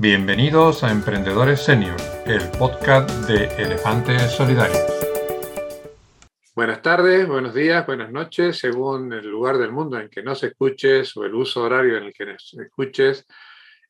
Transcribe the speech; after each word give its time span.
Bienvenidos 0.00 0.84
a 0.84 0.92
Emprendedores 0.92 1.64
Senior, 1.64 1.96
el 2.24 2.48
podcast 2.56 3.10
de 3.26 3.46
Elefantes 3.60 4.30
Solidarios. 4.30 4.78
Buenas 6.54 6.82
tardes, 6.82 7.26
buenos 7.26 7.52
días, 7.52 7.84
buenas 7.84 8.12
noches, 8.12 8.60
según 8.60 9.12
el 9.12 9.26
lugar 9.26 9.58
del 9.58 9.72
mundo 9.72 9.98
en 9.98 10.08
que 10.08 10.22
nos 10.22 10.44
escuches 10.44 11.16
o 11.16 11.24
el 11.24 11.34
uso 11.34 11.64
horario 11.64 11.96
en 11.96 12.04
el 12.04 12.12
que 12.12 12.26
nos 12.26 12.54
escuches. 12.54 13.26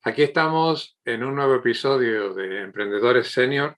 Aquí 0.02 0.22
estamos 0.22 0.96
en 1.04 1.24
un 1.24 1.34
nuevo 1.34 1.56
episodio 1.56 2.32
de 2.32 2.62
Emprendedores 2.62 3.30
Senior. 3.30 3.76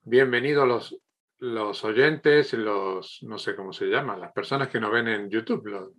Bienvenidos 0.00 0.66
los, 0.66 0.96
los 1.40 1.84
oyentes, 1.84 2.54
los, 2.54 3.18
no 3.24 3.36
sé 3.36 3.54
cómo 3.54 3.74
se 3.74 3.88
llama, 3.88 4.16
las 4.16 4.32
personas 4.32 4.68
que 4.68 4.80
nos 4.80 4.90
ven 4.90 5.08
en 5.08 5.28
YouTube, 5.28 5.66
los, 5.66 5.90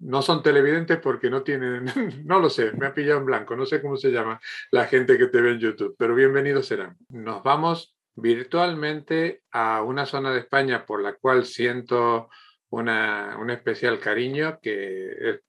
no 0.00 0.22
son 0.22 0.42
televidentes 0.42 0.98
porque 0.98 1.30
no 1.30 1.42
tienen, 1.42 1.84
no 2.24 2.38
lo 2.38 2.50
sé, 2.50 2.72
me 2.72 2.86
ha 2.86 2.94
pillado 2.94 3.20
en 3.20 3.26
blanco, 3.26 3.56
no 3.56 3.66
sé 3.66 3.80
cómo 3.80 3.96
se 3.96 4.10
llama 4.10 4.40
la 4.70 4.86
gente 4.86 5.16
que 5.18 5.26
te 5.26 5.40
ve 5.40 5.52
en 5.52 5.58
YouTube, 5.58 5.96
pero 5.98 6.14
bienvenidos 6.14 6.66
serán. 6.66 6.96
Nos 7.08 7.42
vamos 7.42 7.96
virtualmente 8.14 9.42
a 9.50 9.82
una 9.82 10.06
zona 10.06 10.32
de 10.32 10.40
España 10.40 10.84
por 10.84 11.02
la 11.02 11.14
cual 11.14 11.44
siento 11.44 12.28
una, 12.70 13.36
un 13.38 13.50
especial 13.50 13.98
cariño, 13.98 14.58
que 14.60 15.30
es 15.30 15.40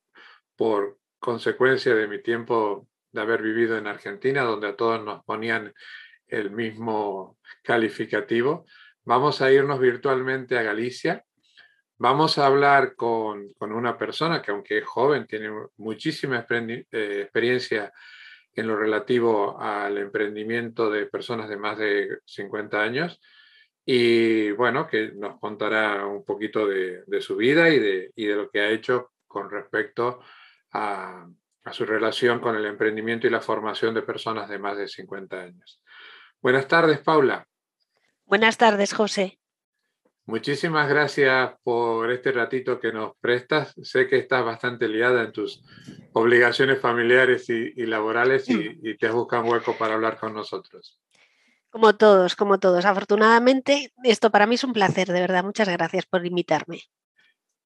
por 0.56 0.98
consecuencia 1.20 1.96
de 1.96 2.08
mi 2.08 2.22
tiempo 2.22 2.88
de 3.12 3.22
haber 3.22 3.42
vivido 3.42 3.78
en 3.78 3.88
Argentina, 3.88 4.44
donde 4.44 4.68
a 4.68 4.76
todos 4.76 5.04
nos 5.04 5.24
ponían 5.24 5.74
el 6.28 6.52
mismo 6.52 7.38
calificativo. 7.64 8.66
Vamos 9.06 9.42
a 9.42 9.52
irnos 9.52 9.80
virtualmente 9.80 10.58
a 10.58 10.64
Galicia, 10.64 11.24
Vamos 11.98 12.38
a 12.38 12.48
hablar 12.48 12.96
con, 12.96 13.54
una 13.60 13.98
persona 13.98 14.42
que 14.42 14.52
aunque 14.52 14.80
es 14.80 14.86
joven, 14.86 15.28
tiene 15.28 15.50
muchísima 15.78 16.46
eh, 16.50 16.86
experiencia 17.22 17.94
en 18.56 18.68
lo 18.68 18.76
relativo 18.76 19.60
al 19.60 19.98
emprendimiento 19.98 20.90
de 20.90 21.06
personas 21.06 21.50
de 21.50 21.58
más 21.58 21.78
de 21.78 22.20
50 22.26 22.82
años 22.82 23.20
y 23.86 24.52
bueno, 24.52 24.88
que 24.88 25.12
nos 25.14 25.40
contará 25.40 26.06
un 26.06 26.24
poquito 26.24 26.68
de, 26.68 27.04
su 27.20 27.36
vida 27.36 27.70
y 27.70 27.80
de, 27.80 28.12
de, 28.16 28.36
lo 28.36 28.50
que 28.50 28.62
ha 28.62 28.70
hecho 28.70 29.12
con 29.28 29.50
respecto 29.50 30.22
a, 30.72 31.28
a 31.66 31.74
su 31.74 31.86
relación 31.86 32.40
con 32.40 32.56
el 32.56 32.66
emprendimiento 32.66 33.28
y 33.28 33.30
la 33.30 33.42
formación 33.42 33.94
de 33.94 34.02
personas 34.02 34.50
de 34.50 34.60
más 34.60 34.78
de 34.78 34.88
50 34.88 35.42
años. 35.42 35.82
Buenas 36.42 36.68
tardes, 36.68 37.00
Paula. 37.00 37.48
Buenas 38.26 38.58
tardes, 38.58 38.94
José. 38.94 39.40
Muchísimas 40.26 40.88
gracias 40.88 41.52
por 41.64 42.10
este 42.10 42.32
ratito 42.32 42.80
que 42.80 42.94
nos 42.94 43.16
prestas. 43.18 43.74
Sé 43.82 44.08
que 44.08 44.18
estás 44.18 44.46
bastante 44.46 44.88
liada 44.88 45.22
en 45.24 45.34
tus 45.34 45.62
obligaciones 46.14 46.80
familiares 46.80 47.50
y, 47.50 47.74
laborales 47.86 48.50
y, 48.50 48.56
mm. 48.56 48.80
y, 48.84 48.98
te 48.98 49.12
un 49.12 49.28
hueco 49.30 49.76
para 49.78 49.96
hablar 49.96 50.18
con 50.18 50.34
nosotros. 50.34 50.98
Como 51.70 51.96
todos, 51.96 52.36
como 52.36 52.60
todos. 52.60 52.86
Afortunadamente, 52.86 53.92
esto 54.04 54.32
para 54.32 54.48
mí 54.48 54.56
es 54.56 54.64
un 54.64 54.74
placer, 54.74 55.08
de 55.08 55.20
verdad. 55.20 55.44
Muchas 55.44 55.68
gracias 55.68 56.06
por 56.06 56.26
invitarme. 56.26 56.82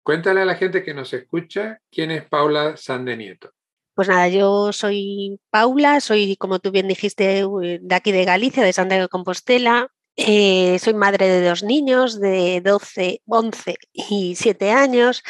Cuéntale 0.02 0.42
a 0.42 0.46
la 0.46 0.56
gente 0.56 0.84
que 0.84 0.94
nos 0.94 1.14
escucha 1.14 1.82
quién 1.92 2.10
es 2.12 2.26
Paula 2.26 2.76
Sandenieto. 2.78 3.52
Pues 3.94 4.08
nada, 4.08 4.30
yo 4.30 4.72
soy 4.72 5.40
Paula, 5.50 6.00
soy, 6.00 6.38
como 6.38 6.60
tú 6.60 6.72
bien 6.72 6.88
dijiste, 6.88 7.44
de 7.82 7.96
aquí 7.96 8.12
de 8.12 8.26
Galicia, 8.26 8.64
de 8.64 8.72
Santiago 8.72 9.04
de 9.04 9.10
Compostela. 9.10 9.92
Eh, 10.20 10.80
soy 10.80 10.96
madre 10.96 11.28
de 11.28 11.48
dos 11.48 11.62
niños 11.62 12.20
de 12.20 12.60
12, 12.62 13.22
11 13.28 13.76
y 13.94 14.34
7 14.36 14.72
años 14.72 15.22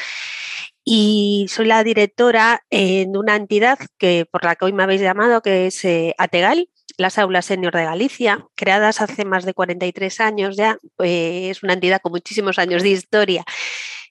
y 0.86 1.48
soy 1.50 1.66
la 1.66 1.84
directora 1.84 2.64
en 2.70 3.18
una 3.18 3.36
entidad 3.36 3.78
que 3.98 4.26
por 4.32 4.46
la 4.46 4.56
que 4.56 4.64
hoy 4.64 4.72
me 4.72 4.84
habéis 4.84 5.02
llamado, 5.02 5.42
que 5.42 5.68
es 5.68 5.84
eh, 5.84 6.16
Ategal, 6.18 6.70
las 6.98 7.18
aulas 7.18 7.46
senior 7.46 7.76
de 7.76 7.84
Galicia, 7.84 8.48
creadas 8.56 9.02
hace 9.02 9.26
más 9.26 9.44
de 9.44 9.54
43 9.54 10.22
años 10.22 10.56
ya, 10.56 10.78
pues 10.96 11.58
es 11.58 11.64
una 11.64 11.74
entidad 11.74 12.00
con 12.02 12.14
muchísimos 12.14 12.58
años 12.58 12.82
de 12.82 12.90
historia, 12.90 13.44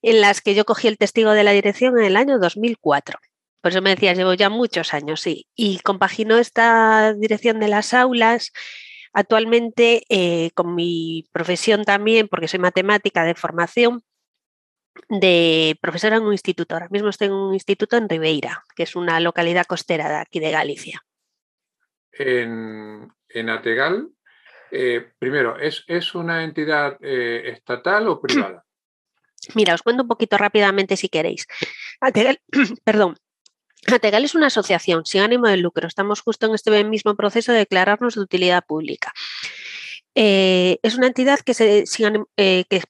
en 0.03 0.21
las 0.21 0.43
que 0.43 0.55
yo 0.55 0.67
cogí 0.67 0.89
el 0.89 0.99
testigo 0.99 1.31
de 1.31 1.45
la 1.45 1.53
dirección 1.53 1.99
en 1.99 2.05
el 2.05 2.17
año 2.17 2.39
2004. 2.39 3.19
Por 3.63 3.73
eso 3.73 3.81
me 3.81 3.91
decías, 3.91 4.19
llevo 4.19 4.35
ya 4.35 4.51
muchos 4.51 4.93
años, 4.93 5.23
sí. 5.23 5.49
Y 5.57 5.79
compaginó 5.79 6.37
esta 6.37 7.15
dirección 7.15 7.61
de 7.61 7.69
las 7.69 7.95
aulas 7.95 8.53
Actualmente, 9.19 10.03
eh, 10.11 10.51
con 10.53 10.75
mi 10.75 11.27
profesión 11.33 11.85
también, 11.85 12.29
porque 12.29 12.49
soy 12.49 12.61
matemática 12.61 13.25
de 13.25 13.35
formación, 13.35 14.03
de 15.09 15.79
profesora 15.81 16.17
en 16.17 16.25
un 16.25 16.33
instituto. 16.33 16.75
Ahora 16.75 16.91
mismo 16.91 17.09
estoy 17.09 17.29
en 17.29 17.33
un 17.33 17.55
instituto 17.55 17.97
en 17.97 18.11
Ribeira, 18.11 18.63
que 18.77 18.83
es 18.83 18.95
una 18.95 19.19
localidad 19.21 19.65
costera 19.65 20.07
de 20.11 20.17
aquí 20.17 20.39
de 20.39 20.51
Galicia. 20.51 21.03
En, 22.13 23.11
Ategal, 23.49 24.11
eh, 24.71 25.13
primero, 25.19 25.57
¿es, 25.59 26.15
una 26.15 26.45
entidad 26.45 26.99
eh, 27.01 27.53
estatal 27.53 28.09
o 28.09 28.21
privada? 28.21 28.67
Mira, 29.55 29.73
os 29.73 29.83
cuento 29.83 30.03
un 30.03 30.09
poquito 30.09 30.37
rápidamente 30.37 30.95
si 30.95 31.09
queréis. 31.09 31.47
Ategal, 32.03 32.39
perdón, 32.85 33.17
Ategal 33.95 34.25
es 34.25 34.35
una 34.35 34.49
asociación 34.49 35.07
sin 35.07 35.23
ánimo 35.23 35.47
de 35.47 35.57
lucro. 35.57 35.87
Estamos 35.87 36.21
justo 36.21 36.47
en 36.47 36.55
este 36.55 36.85
mismo 36.85 37.15
proceso 37.15 37.53
de 37.53 37.59
declararnos 37.59 38.15
de 38.15 38.21
utilidad 38.21 38.65
pública. 38.67 39.13
Eh, 40.15 40.79
es 40.83 40.97
una 40.97 41.09
entidad 41.09 41.41
que 41.41 41.55
se, 41.55 41.85
eh, 42.37 42.65
que 42.69 42.83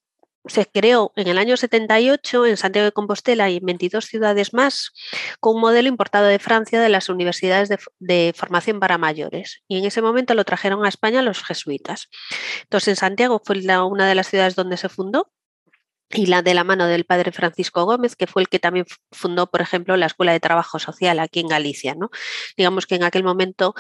se 0.47 0.67
creó 0.67 1.13
en 1.17 1.27
el 1.27 1.39
año 1.39 1.57
78 1.57 2.47
en 2.47 2.57
Santiago 2.57 2.85
de 2.85 2.93
Compostela 2.93 3.51
y 3.51 3.57
en 3.57 3.67
22 3.67 4.05
ciudades 4.05 4.55
más 4.55 4.93
con 5.41 5.57
un 5.57 5.61
modelo 5.61 5.89
importado 5.89 6.27
de 6.27 6.39
Francia 6.39 6.81
de 6.81 6.89
las 6.89 7.09
universidades 7.09 7.69
de, 7.69 7.79
de, 7.99 8.33
formación 8.37 8.79
para 8.79 8.97
mayores. 8.97 9.63
Y 9.67 9.79
en 9.79 9.85
ese 9.85 10.03
momento 10.03 10.35
lo 10.35 10.45
trajeron 10.45 10.85
a 10.85 10.89
España 10.89 11.23
los 11.23 11.43
jesuitas. 11.43 12.09
Entonces, 12.63 12.89
en 12.89 12.97
Santiago 12.97 13.43
fue 13.45 13.57
una 13.85 14.09
de 14.09 14.15
las 14.15 14.29
ciudades 14.29 14.55
donde 14.55 14.77
se 14.77 14.89
fundó 14.89 15.33
y 16.11 16.27
la 16.27 16.43
de 16.43 16.55
la 16.55 16.65
mano 16.65 16.87
del 16.87 17.05
padre 17.05 17.33
Francisco 17.33 17.85
Gómez, 17.85 18.15
que 18.15 18.27
fue 18.27 18.43
el 18.43 18.49
que 18.49 18.59
también 18.59 18.87
fundó, 19.11 19.51
por 19.51 19.61
ejemplo, 19.61 19.97
la 19.97 20.07
Escuela 20.07 20.33
de 20.33 20.41
Trabajo 20.41 20.79
Social 20.79 21.19
aquí 21.19 21.41
en 21.41 21.49
Galicia. 21.49 21.95
¿no? 21.95 22.11
Digamos 22.57 22.87
que 22.87 22.95
en 22.95 23.05
aquel 23.05 23.25
momento 23.25 23.75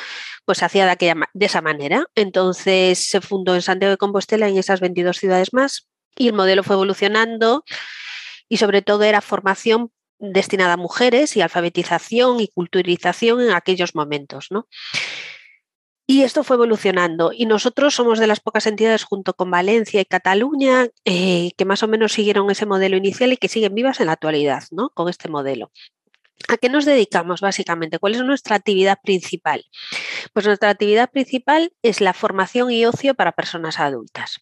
pues, 0.45 0.63
hacía 0.63 0.87
de, 0.87 1.15
de 1.33 1.47
esa 1.47 1.61
manera. 1.61 2.07
Entonces 2.15 3.09
se 3.09 3.21
fundó 3.21 3.55
en 3.55 3.63
Santiago 3.63 3.93
de 3.93 3.99
Compostela 3.99 4.49
en 4.49 4.59
esas 4.59 4.81
22 4.81 5.17
ciudades 5.17 5.53
más 5.53 5.89
y 6.17 6.29
el 6.29 6.35
modelo 6.35 6.65
fue 6.65 6.75
evolucionando 6.75 7.65
y 8.49 8.57
sobre 8.57 8.83
todo 8.83 9.05
era 9.05 9.21
formación 9.21 9.93
destinada 10.19 10.75
a 10.75 10.79
mujeres 10.79 11.37
y 11.37 11.43
alfabetización 11.43 12.41
y 12.41 12.49
culturalización 12.49 13.41
en 13.41 13.51
aquellos 13.53 13.95
momentos. 13.95 14.47
¿no? 14.51 14.67
Y 16.09 16.23
esto 16.23 16.45
fue 16.45 16.55
evolucionando 16.55 17.33
y 17.35 17.47
nosotros 17.47 17.95
somos 17.95 18.21
de 18.21 18.29
las 18.29 18.39
pocas 18.39 18.67
entidades 18.67 19.03
junto 19.03 19.35
con 19.35 19.51
Valencia 19.51 20.01
y 20.01 20.05
Cataluña 20.05 20.87
eh, 21.05 21.51
que 21.57 21.65
más 21.65 21.83
o 21.83 21.89
menos 21.89 22.13
siguieron 22.13 22.49
ese 22.49 22.65
modelo 22.65 22.97
inicial 22.97 23.33
y 23.33 23.37
que 23.37 23.49
siguen 23.49 23.75
vivas 23.75 23.99
en 23.99 24.07
la 24.07 24.13
actualidad, 24.13 24.63
¿no? 24.71 24.91
Con 24.91 25.09
este 25.09 25.29
modelo. 25.29 25.73
¿A 26.49 26.59
qué 26.59 26.69
nos 26.69 26.85
dedicamos 26.85 27.41
básicamente? 27.41 27.99
¿Cuál 27.99 28.15
es 28.15 28.23
nuestra 28.23 28.55
actividad 28.55 28.99
principal? 29.03 29.65
Pues 30.33 30.47
nuestra 30.47 30.71
actividad 30.71 31.11
principal 31.11 31.73
es 31.83 32.01
la 32.01 32.13
formación 32.13 32.71
y 32.71 32.87
ocio 32.87 33.15
para 33.15 33.33
personas 33.33 33.81
adultas. 33.81 34.39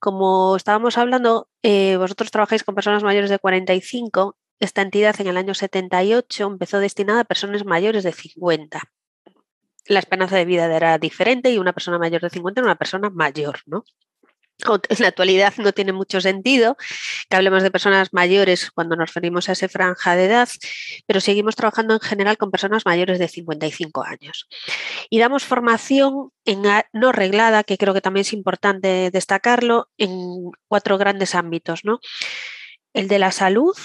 Como 0.00 0.56
estábamos 0.56 0.98
hablando, 0.98 1.48
eh, 1.62 1.96
vosotros 1.98 2.32
trabajáis 2.32 2.64
con 2.64 2.74
personas 2.74 3.04
mayores 3.04 3.30
de 3.30 3.38
45. 3.38 4.36
Esta 4.58 4.82
entidad 4.82 5.20
en 5.20 5.28
el 5.28 5.36
año 5.36 5.54
78 5.54 6.46
empezó 6.46 6.80
destinada 6.80 7.20
a 7.20 7.24
personas 7.24 7.64
mayores 7.64 8.02
de 8.02 8.12
50 8.12 8.93
la 9.86 9.98
esperanza 9.98 10.36
de 10.36 10.44
vida 10.44 10.64
era 10.74 10.98
diferente 10.98 11.50
y 11.50 11.58
una 11.58 11.72
persona 11.72 11.98
mayor 11.98 12.22
de 12.22 12.30
50 12.30 12.60
era 12.60 12.66
una 12.66 12.76
persona 12.76 13.10
mayor, 13.10 13.60
¿no? 13.66 13.84
En 14.88 14.96
la 15.00 15.08
actualidad 15.08 15.52
no 15.58 15.72
tiene 15.72 15.92
mucho 15.92 16.20
sentido 16.20 16.76
que 17.28 17.36
hablemos 17.36 17.62
de 17.62 17.72
personas 17.72 18.12
mayores 18.12 18.70
cuando 18.70 18.94
nos 18.94 19.08
referimos 19.08 19.48
a 19.48 19.52
esa 19.52 19.68
franja 19.68 20.14
de 20.14 20.26
edad, 20.26 20.48
pero 21.06 21.20
seguimos 21.20 21.56
trabajando 21.56 21.94
en 21.94 22.00
general 22.00 22.38
con 22.38 22.50
personas 22.50 22.86
mayores 22.86 23.18
de 23.18 23.28
55 23.28 24.04
años. 24.04 24.48
Y 25.10 25.18
damos 25.18 25.44
formación 25.44 26.30
en, 26.44 26.62
no 26.92 27.12
reglada, 27.12 27.64
que 27.64 27.76
creo 27.76 27.94
que 27.94 28.00
también 28.00 28.22
es 28.22 28.32
importante 28.32 29.10
destacarlo, 29.10 29.88
en 29.98 30.50
cuatro 30.68 30.98
grandes 30.98 31.34
ámbitos. 31.34 31.84
¿no? 31.84 31.98
El 32.92 33.08
de 33.08 33.18
la 33.18 33.32
salud, 33.32 33.76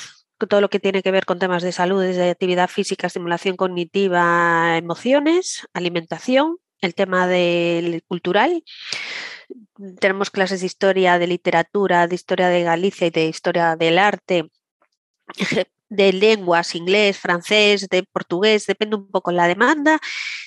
todo 0.47 0.62
lo 0.62 0.69
que 0.69 0.80
tiene 0.80 1.01
que 1.03 1.12
ver 1.12 1.25
con 1.25 1.39
temas 1.39 1.63
de 1.63 1.71
salud, 1.71 2.01
desde 2.01 2.30
actividad 2.30 2.69
física, 2.69 3.07
estimulación 3.07 3.56
cognitiva, 3.56 4.77
emociones, 4.77 5.68
alimentación, 5.74 6.57
el 6.81 6.95
tema 6.95 7.27
del 7.27 8.03
cultural. 8.07 8.63
Tenemos 10.00 10.30
clases 10.30 10.62
de 10.62 10.68
historia, 10.68 11.19
de 11.19 11.27
literatura, 11.27 12.07
de 12.07 12.15
historia 12.15 12.50
de 12.50 12.63
Galicia 12.63 13.07
y 13.07 13.12
de 13.12 13.25
historia 13.27 13.75
del 13.75 13.97
arte, 13.97 14.50
de 15.89 16.13
lenguas, 16.13 16.75
inglés, 16.75 17.18
francés, 17.18 17.88
de 17.89 18.03
portugués, 18.03 18.68
depende 18.68 18.95
un 18.95 19.09
poco 19.09 19.31
la 19.31 19.47
demanda. 19.47 20.00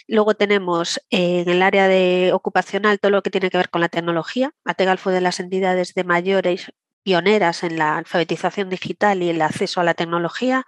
Luego 0.06 0.34
tenemos 0.34 1.00
en 1.10 1.48
el 1.48 1.62
área 1.62 1.88
de 1.88 2.30
ocupacional 2.32 3.00
todo 3.00 3.10
lo 3.10 3.22
que 3.22 3.30
tiene 3.30 3.50
que 3.50 3.58
ver 3.58 3.68
con 3.68 3.80
la 3.80 3.88
tecnología. 3.88 4.52
Ategal 4.64 4.98
fue 4.98 5.12
de 5.12 5.20
las 5.20 5.40
entidades 5.40 5.94
de 5.94 6.04
mayores 6.04 6.72
pioneras 7.02 7.62
en 7.64 7.78
la 7.78 7.96
alfabetización 7.98 8.68
digital 8.70 9.22
y 9.22 9.30
el 9.30 9.42
acceso 9.42 9.80
a 9.80 9.84
la 9.84 9.94
tecnología. 9.94 10.64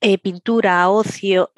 eh, 0.00 0.18
pintura, 0.18 0.88
ocio, 0.90 1.52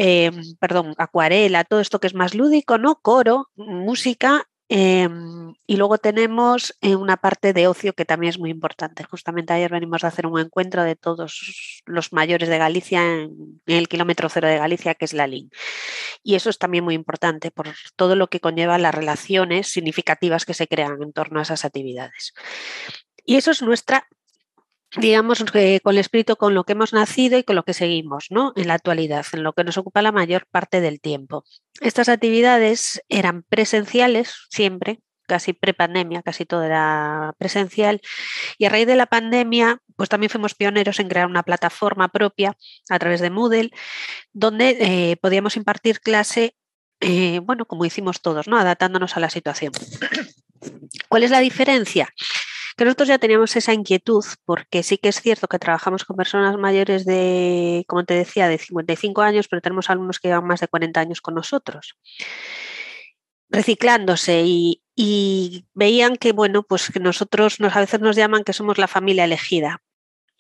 perdón, 0.61 0.95
acuarela, 0.99 1.65
todo 1.65 1.81
esto 1.81 1.99
que 1.99 2.07
es 2.09 2.15
más 2.15 2.35
lúdico, 2.35 2.77
¿no? 2.77 2.97
Coro, 2.97 3.51
música 3.57 4.47
Em, 4.69 5.55
y 5.67 5.77
luego 5.77 5.99
tenemos 5.99 6.75
eh, 6.81 6.97
una 6.97 7.19
parte 7.19 7.53
de 7.53 7.69
ocio 7.69 7.93
que 7.93 8.07
también 8.07 8.31
es 8.31 8.39
muy 8.39 8.51
importante. 8.51 9.05
Justamente 9.05 9.53
ayer 9.53 9.71
venimos 9.71 10.05
a 10.05 10.09
hacer 10.09 10.27
un 10.27 10.41
encuentro 10.41 10.83
de 10.85 10.97
todos 10.97 11.83
los 11.85 12.13
mayores 12.13 12.49
de 12.49 12.59
Galicia 12.59 13.03
en, 13.03 13.61
el 13.67 13.89
kilómetro 13.89 14.29
cero 14.31 14.49
de 14.49 14.59
Galicia, 14.59 14.95
que 14.95 15.05
es 15.05 15.13
la 15.13 15.27
LIN. 15.27 15.51
Y 16.23 16.35
eso 16.35 16.49
es 16.49 16.59
también 16.59 16.85
muy 16.85 16.95
importante 16.95 17.51
por 17.51 17.69
todo 17.97 18.17
lo 18.17 18.29
que 18.29 18.41
conlleva 18.41 18.79
las 18.79 18.95
relaciones 18.95 19.69
significativas 19.69 20.47
que 20.47 20.55
se 20.55 20.67
crean 20.67 21.03
en 21.03 21.13
torno 21.13 21.41
a 21.41 21.43
esas 21.43 21.65
actividades. 21.65 22.33
Y 23.25 23.37
eso 23.37 23.51
es 23.51 23.63
nuestra 23.63 24.07
digamos, 24.97 25.43
que 25.53 25.81
con 25.83 25.95
el 25.95 25.99
espíritu 25.99 26.37
con 26.37 26.55
lo 26.55 26.65
que 26.65 26.73
hemos 26.73 26.93
nacido 26.93 27.39
y 27.39 27.45
con 27.45 27.57
lo 27.57 27.65
que 27.65 27.75
seguimos 27.75 28.27
¿no? 28.31 28.53
en 28.57 28.69
la 28.69 28.75
actualidad, 28.75 29.27
en 29.33 29.43
lo 29.43 29.53
que 29.53 29.65
nos 29.65 29.77
ocupa 29.77 30.03
la 30.03 30.13
mayor 30.13 30.47
parte 30.51 30.81
del 30.81 31.01
tiempo. 31.01 31.45
Estas 31.81 32.09
actividades 32.09 33.03
eran 33.09 33.43
presenciales 33.43 34.47
siempre, 34.51 35.01
casi 35.27 35.53
pre-pandemia, 35.53 36.23
casi 36.23 36.45
todo 36.45 36.63
era 36.63 37.35
presencial. 37.39 38.01
Y 38.59 38.67
a 38.67 38.69
raíz 38.69 38.87
de 38.87 38.97
la 38.97 39.07
pandemia, 39.07 39.79
pues 39.97 40.09
también 40.09 40.31
fuimos 40.31 40.55
pioneros 40.55 41.01
en 41.01 41.09
crear 41.09 41.27
una 41.27 41.43
plataforma 41.43 42.09
propia 42.09 42.57
a 42.89 42.99
través 42.99 43.21
de 43.21 43.31
Moodle, 43.31 43.71
donde 44.33 44.77
eh, 44.81 45.17
podíamos 45.17 45.57
impartir 45.57 46.01
clase, 46.01 46.55
eh, 47.01 47.41
bueno, 47.41 47.67
como 47.67 47.85
hicimos 47.85 48.21
todos, 48.21 48.47
¿no? 48.47 48.59
adaptándonos 48.59 49.17
a 49.17 49.21
la 49.21 49.31
situación. 49.31 49.73
¿Cuál 51.09 51.25
es 51.25 51.31
la 51.31 51.41
diferencia? 51.41 52.13
Que 52.77 52.85
nosotros 52.85 53.09
ya 53.09 53.19
teníamos 53.19 53.55
esa 53.57 53.73
inquietud, 53.73 54.25
porque 54.45 54.83
sí 54.83 54.99
que 54.99 55.09
es 55.11 55.21
cierto 55.21 55.47
que 55.49 55.59
trabajamos 55.59 56.05
con 56.05 56.17
personas 56.17 56.57
mayores 56.59 57.05
de, 57.05 57.85
como 57.89 58.05
te 58.05 58.15
decía, 58.15 58.49
de 58.49 58.59
55 58.59 59.23
años, 59.23 59.49
pero 59.49 59.63
tenemos 59.63 59.91
alumnos 59.91 60.19
que 60.19 60.29
llevan 60.29 60.47
más 60.47 60.61
de 60.61 60.69
40 60.69 61.01
años 61.01 61.21
con 61.21 61.35
nosotros 61.35 61.97
reciclándose 63.55 64.43
y, 64.45 64.83
y 64.97 65.67
veían 65.75 66.17
que, 66.17 66.33
bueno, 66.33 66.63
pues 66.65 66.91
que 66.91 67.01
nosotros 67.01 67.61
nos, 67.61 67.77
a 67.77 67.81
veces 67.81 68.01
nos 68.01 68.17
llaman 68.17 68.45
que 68.45 68.53
somos 68.53 68.79
la 68.79 68.89
familia 68.89 69.25
elegida. 69.25 69.81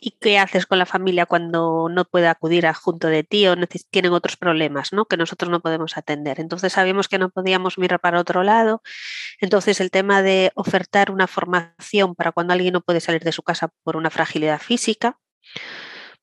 ¿Y 0.06 0.10
qué 0.20 0.38
haces 0.38 0.66
con 0.66 0.78
la 0.78 0.84
familia 0.84 1.24
cuando 1.24 1.88
no 1.90 2.04
puede 2.04 2.28
acudir 2.28 2.66
a 2.66 2.74
junto 2.74 3.06
de 3.06 3.24
ti 3.24 3.46
o 3.46 3.56
tienen 3.88 4.12
otros 4.12 4.36
problemas 4.36 4.92
¿no? 4.92 5.06
que 5.06 5.16
nosotros 5.16 5.50
no 5.50 5.60
podemos 5.60 5.96
atender? 5.96 6.40
Entonces 6.40 6.74
sabíamos 6.74 7.08
que 7.08 7.16
no 7.16 7.30
podíamos 7.30 7.78
mirar 7.78 8.00
para 8.00 8.20
otro 8.20 8.42
lado. 8.42 8.82
Entonces 9.40 9.80
el 9.80 9.90
tema 9.90 10.20
de 10.20 10.52
ofertar 10.56 11.10
una 11.10 11.26
formación 11.26 12.14
para 12.14 12.32
cuando 12.32 12.52
alguien 12.52 12.74
no 12.74 12.82
puede 12.82 13.00
salir 13.00 13.24
de 13.24 13.32
su 13.32 13.42
casa 13.42 13.70
por 13.82 13.96
una 13.96 14.10
fragilidad 14.10 14.60
física, 14.60 15.18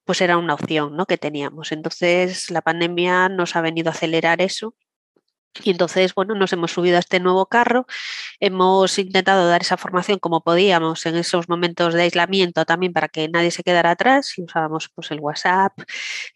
pues 0.05 0.21
era 0.21 0.37
una 0.37 0.53
opción 0.53 0.95
¿no? 0.95 1.07
que 1.07 1.17
teníamos. 1.17 1.71
Entonces 1.71 2.51
la 2.51 2.61
pandemia 2.61 3.29
nos 3.29 3.55
ha 3.55 3.61
venido 3.61 3.89
a 3.89 3.93
acelerar 3.93 4.43
eso 4.43 4.75
y 5.63 5.71
entonces, 5.71 6.13
bueno, 6.15 6.35
nos 6.35 6.53
hemos 6.53 6.71
subido 6.71 6.97
a 6.97 6.99
este 6.99 7.19
nuevo 7.19 7.45
carro, 7.47 7.85
hemos 8.39 8.97
intentado 8.97 9.47
dar 9.47 9.61
esa 9.61 9.77
formación 9.77 10.19
como 10.19 10.41
podíamos 10.41 11.05
en 11.05 11.15
esos 11.15 11.49
momentos 11.49 11.93
de 11.93 12.03
aislamiento 12.03 12.65
también 12.65 12.93
para 12.93 13.09
que 13.09 13.27
nadie 13.27 13.51
se 13.51 13.63
quedara 13.63 13.91
atrás 13.91 14.37
y 14.37 14.43
usábamos 14.43 14.89
pues 14.93 15.11
el 15.11 15.19
WhatsApp, 15.19 15.73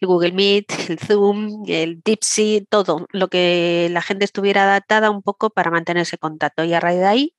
el 0.00 0.08
Google 0.08 0.32
Meet, 0.32 0.66
el 0.90 0.98
Zoom, 0.98 1.64
el 1.66 2.02
Dipsy, 2.04 2.66
todo 2.68 3.06
lo 3.12 3.28
que 3.28 3.88
la 3.90 4.02
gente 4.02 4.24
estuviera 4.24 4.64
adaptada 4.64 5.10
un 5.10 5.22
poco 5.22 5.50
para 5.50 5.70
mantener 5.70 6.02
ese 6.02 6.18
contacto. 6.18 6.64
Y 6.64 6.74
a 6.74 6.80
raíz 6.80 7.00
de 7.00 7.06
ahí 7.06 7.34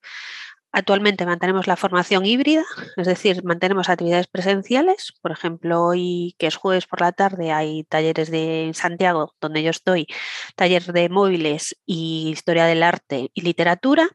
Actualmente 0.74 1.26
mantenemos 1.26 1.66
la 1.66 1.78
formación 1.78 2.26
híbrida, 2.26 2.64
es 2.98 3.08
decir, 3.08 3.44
mantenemos 3.44 3.90
actividades 3.90 4.28
presenciales. 4.28 5.14
Por 5.22 5.32
ejemplo, 5.32 5.84
hoy 5.84 6.36
que 6.38 6.48
es 6.48 6.56
jueves 6.56 6.86
por 6.86 7.02
la 7.02 7.14
tarde 7.14 7.52
hay 7.52 7.86
talleres 7.86 8.30
de 8.30 8.72
Santiago, 8.74 9.34
donde 9.40 9.64
yo 9.64 9.72
estoy, 9.72 10.08
taller 10.56 10.84
de 10.84 11.10
móviles 11.10 11.76
y 11.86 12.30
historia 12.32 12.66
del 12.66 12.84
arte 12.84 13.32
y 13.34 13.42
literatura. 13.42 14.10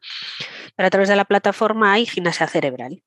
Pero 0.75 0.87
a 0.87 0.89
través 0.89 1.09
de 1.09 1.15
la 1.15 1.25
plataforma 1.25 1.93
hay 1.93 2.05
gimnasia 2.05 2.47
cerebral. 2.47 3.03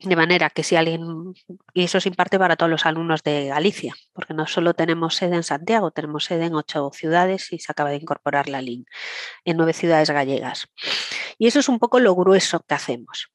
De 0.00 0.14
manera 0.14 0.48
que 0.48 0.62
si 0.62 0.76
alguien, 0.76 1.34
y 1.74 1.82
eso 1.82 2.00
se 2.00 2.08
imparte 2.08 2.38
para 2.38 2.54
todos 2.54 2.70
los 2.70 2.86
alumnos 2.86 3.24
de 3.24 3.48
Galicia, 3.48 3.94
porque 4.12 4.32
no 4.32 4.46
solo 4.46 4.72
tenemos 4.72 5.16
sede 5.16 5.34
en 5.34 5.42
Santiago, 5.42 5.90
tenemos 5.90 6.24
sede 6.24 6.46
en 6.46 6.54
ocho 6.54 6.90
ciudades 6.94 7.52
y 7.52 7.58
se 7.58 7.72
acaba 7.72 7.90
de 7.90 7.96
incorporar 7.96 8.48
la 8.48 8.62
LIN 8.62 8.86
en 9.44 9.56
nueve 9.56 9.72
ciudades 9.72 10.10
gallegas. 10.10 10.68
Y 11.38 11.46
eso 11.46 11.60
es 11.60 11.68
un 11.68 11.78
poco 11.78 12.00
lo 12.00 12.14
grueso 12.14 12.60
que 12.66 12.74
hacemos. 12.74 13.30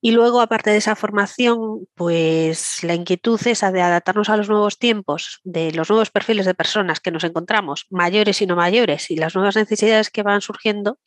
Y 0.00 0.12
luego, 0.12 0.40
aparte 0.40 0.70
de 0.70 0.76
esa 0.76 0.94
formación, 0.94 1.88
pues 1.94 2.84
la 2.84 2.94
inquietud 2.94 3.40
esa 3.46 3.72
de 3.72 3.82
adaptarnos 3.82 4.28
a 4.28 4.36
los 4.36 4.48
nuevos 4.48 4.78
tiempos, 4.78 5.40
de 5.42 5.72
los 5.72 5.90
nuevos 5.90 6.10
perfiles 6.10 6.46
de 6.46 6.54
personas 6.54 7.00
que 7.00 7.10
nos 7.10 7.24
encontramos, 7.24 7.86
mayores 7.90 8.40
y 8.40 8.46
no 8.46 8.54
mayores, 8.54 9.10
y 9.10 9.16
las 9.16 9.34
nuevas 9.34 9.56
necesidades 9.56 10.10
que 10.10 10.22
van 10.22 10.40
surgiendo, 10.40 10.98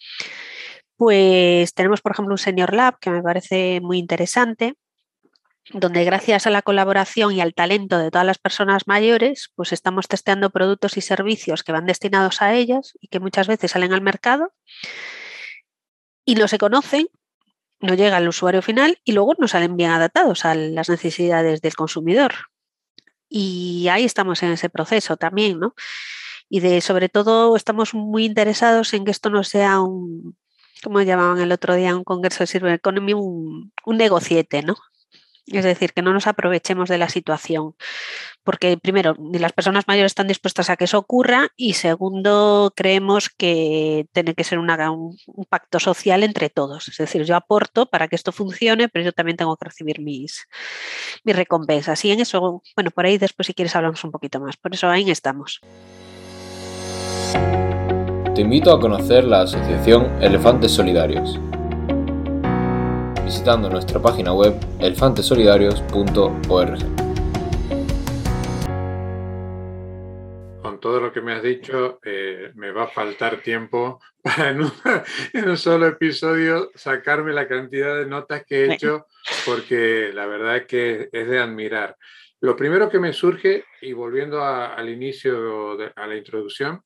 pues 0.97 1.73
tenemos, 1.73 2.01
por 2.01 2.11
ejemplo, 2.11 2.33
un 2.33 2.37
Senior 2.37 2.73
Lab 2.73 2.99
que 2.99 3.11
me 3.11 3.23
parece 3.23 3.79
muy 3.81 3.97
interesante, 3.97 4.75
donde 5.69 6.03
gracias 6.03 6.45
a 6.45 6.49
la 6.49 6.61
colaboración 6.61 7.31
y 7.31 7.39
al 7.39 7.53
talento 7.53 7.97
de 7.97 8.11
todas 8.11 8.27
las 8.27 8.39
personas 8.39 8.87
mayores, 8.87 9.51
pues 9.55 9.71
estamos 9.71 10.09
testeando 10.09 10.49
productos 10.49 10.97
y 10.97 11.01
servicios 11.01 11.63
que 11.63 11.71
van 11.71 11.85
destinados 11.85 12.41
a 12.41 12.53
ellas 12.55 12.97
y 12.99 13.07
que 13.07 13.21
muchas 13.21 13.47
veces 13.47 13.71
salen 13.71 13.93
al 13.93 14.01
mercado 14.01 14.51
y 16.25 16.35
no 16.35 16.47
se 16.47 16.57
conocen, 16.57 17.07
no 17.79 17.95
llega 17.95 18.17
al 18.17 18.27
usuario 18.27 18.61
final 18.61 18.99
y 19.03 19.13
luego 19.13 19.33
no 19.37 19.47
salen 19.47 19.75
bien 19.75 19.91
adaptados 19.91 20.45
a 20.45 20.55
las 20.55 20.89
necesidades 20.89 21.61
del 21.61 21.75
consumidor. 21.75 22.33
Y 23.27 23.87
ahí 23.89 24.03
estamos 24.03 24.43
en 24.43 24.51
ese 24.51 24.69
proceso 24.69 25.17
también, 25.17 25.59
¿no? 25.59 25.73
Y 26.49 26.59
de 26.59 26.81
sobre 26.81 27.09
todo 27.09 27.55
estamos 27.55 27.93
muy 27.93 28.25
interesados 28.25 28.93
en 28.93 29.05
que 29.05 29.11
esto 29.11 29.29
no 29.29 29.43
sea 29.43 29.79
un, 29.79 30.37
como 30.83 31.01
llamaban 31.01 31.39
el 31.39 31.51
otro 31.51 31.75
día 31.75 31.95
un 31.95 32.03
congreso 32.03 32.39
de 32.39 32.47
Silver 32.47 32.73
Economy, 32.73 33.13
un 33.13 33.71
negociete, 33.87 34.61
¿no? 34.63 34.75
Es 35.47 35.65
decir, 35.65 35.93
que 35.93 36.01
no 36.01 36.13
nos 36.13 36.27
aprovechemos 36.27 36.87
de 36.87 36.97
la 36.97 37.09
situación, 37.09 37.75
porque 38.43 38.77
primero, 38.77 39.15
ni 39.19 39.37
las 39.39 39.53
personas 39.53 39.87
mayores 39.87 40.11
están 40.11 40.27
dispuestas 40.27 40.69
a 40.69 40.77
que 40.77 40.85
eso 40.85 40.97
ocurra 40.97 41.49
y 41.55 41.73
segundo, 41.73 42.73
creemos 42.75 43.29
que 43.29 44.07
tiene 44.13 44.33
que 44.33 44.43
ser 44.43 44.59
un, 44.59 44.69
un, 44.69 45.45
pacto 45.45 45.79
social 45.79 46.23
entre 46.23 46.49
todos. 46.49 46.87
Es 46.87 46.97
decir, 46.97 47.23
yo 47.23 47.35
aporto 47.35 47.85
para 47.85 48.07
que 48.07 48.15
esto 48.15 48.31
funcione, 48.31 48.89
pero 48.89 49.05
yo 49.05 49.11
también 49.11 49.37
tengo 49.37 49.55
que 49.57 49.65
recibir 49.65 49.99
mis, 49.99 50.47
mis 51.23 51.35
recompensas. 51.35 52.03
Y 52.05 52.11
en 52.11 52.21
eso, 52.21 52.63
bueno, 52.75 52.91
por 52.91 53.05
ahí 53.05 53.17
después 53.17 53.47
si 53.47 53.53
quieres 53.53 53.75
hablamos 53.75 54.03
un 54.03 54.11
poquito 54.11 54.39
más. 54.39 54.57
Por 54.57 54.73
eso 54.73 54.89
ahí 54.89 55.09
estamos. 55.11 55.61
Te 58.33 58.41
invito 58.41 58.71
a 58.71 58.79
conocer 58.79 59.25
la 59.25 59.41
asociación 59.41 60.09
Elefantes 60.21 60.71
Solidarios, 60.71 61.37
visitando 63.31 63.69
nuestra 63.69 64.01
página 64.01 64.33
web 64.33 64.53
elefantesolidarios.org. 64.81 66.79
Con 70.61 70.81
todo 70.81 70.99
lo 70.99 71.13
que 71.13 71.21
me 71.21 71.31
has 71.31 71.41
dicho, 71.41 72.01
eh, 72.03 72.51
me 72.55 72.71
va 72.71 72.83
a 72.83 72.87
faltar 72.87 73.41
tiempo 73.41 74.01
para 74.21 74.49
en 74.49 74.63
un, 75.47 75.55
solo 75.55 75.87
episodio 75.87 76.71
sacarme 76.75 77.31
la 77.31 77.47
cantidad 77.47 77.95
de 77.95 78.05
notas 78.05 78.43
que 78.45 78.65
he 78.65 78.73
hecho, 78.73 79.07
porque 79.45 80.11
la 80.13 80.25
verdad 80.25 80.57
es 80.57 80.65
que 80.65 81.07
es 81.09 81.27
de 81.29 81.39
admirar. 81.39 81.95
Lo 82.41 82.57
primero 82.57 82.89
que 82.89 82.99
me 82.99 83.13
surge, 83.13 83.63
y 83.81 83.93
volviendo 83.93 84.43
al 84.43 84.89
inicio, 84.89 85.77
de, 85.77 85.89
a 85.95 86.05
la 86.05 86.17
introducción, 86.17 86.83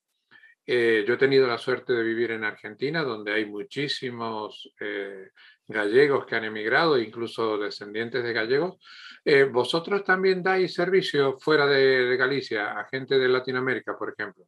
eh, 0.67 1.03
yo 1.07 1.13
he 1.15 1.17
tenido 1.17 1.47
la 1.47 1.57
suerte 1.57 1.93
de 1.93 2.03
vivir 2.03 2.31
en 2.31 2.43
Argentina, 2.43 3.03
donde 3.03 3.33
hay 3.33 3.45
muchísimos 3.45 4.71
eh, 4.79 5.29
gallegos 5.67 6.25
que 6.25 6.35
han 6.35 6.43
emigrado, 6.43 6.97
incluso 6.97 7.57
descendientes 7.57 8.23
de 8.23 8.33
gallegos. 8.33 8.77
Eh, 9.23 9.45
¿Vosotros 9.45 10.03
también 10.03 10.43
dais 10.43 10.73
servicio 10.73 11.37
fuera 11.39 11.65
de, 11.65 12.15
Galicia 12.17 12.79
a 12.79 12.87
gente 12.87 13.17
de 13.17 13.27
Latinoamérica, 13.27 13.97
por 13.97 14.13
ejemplo? 14.13 14.45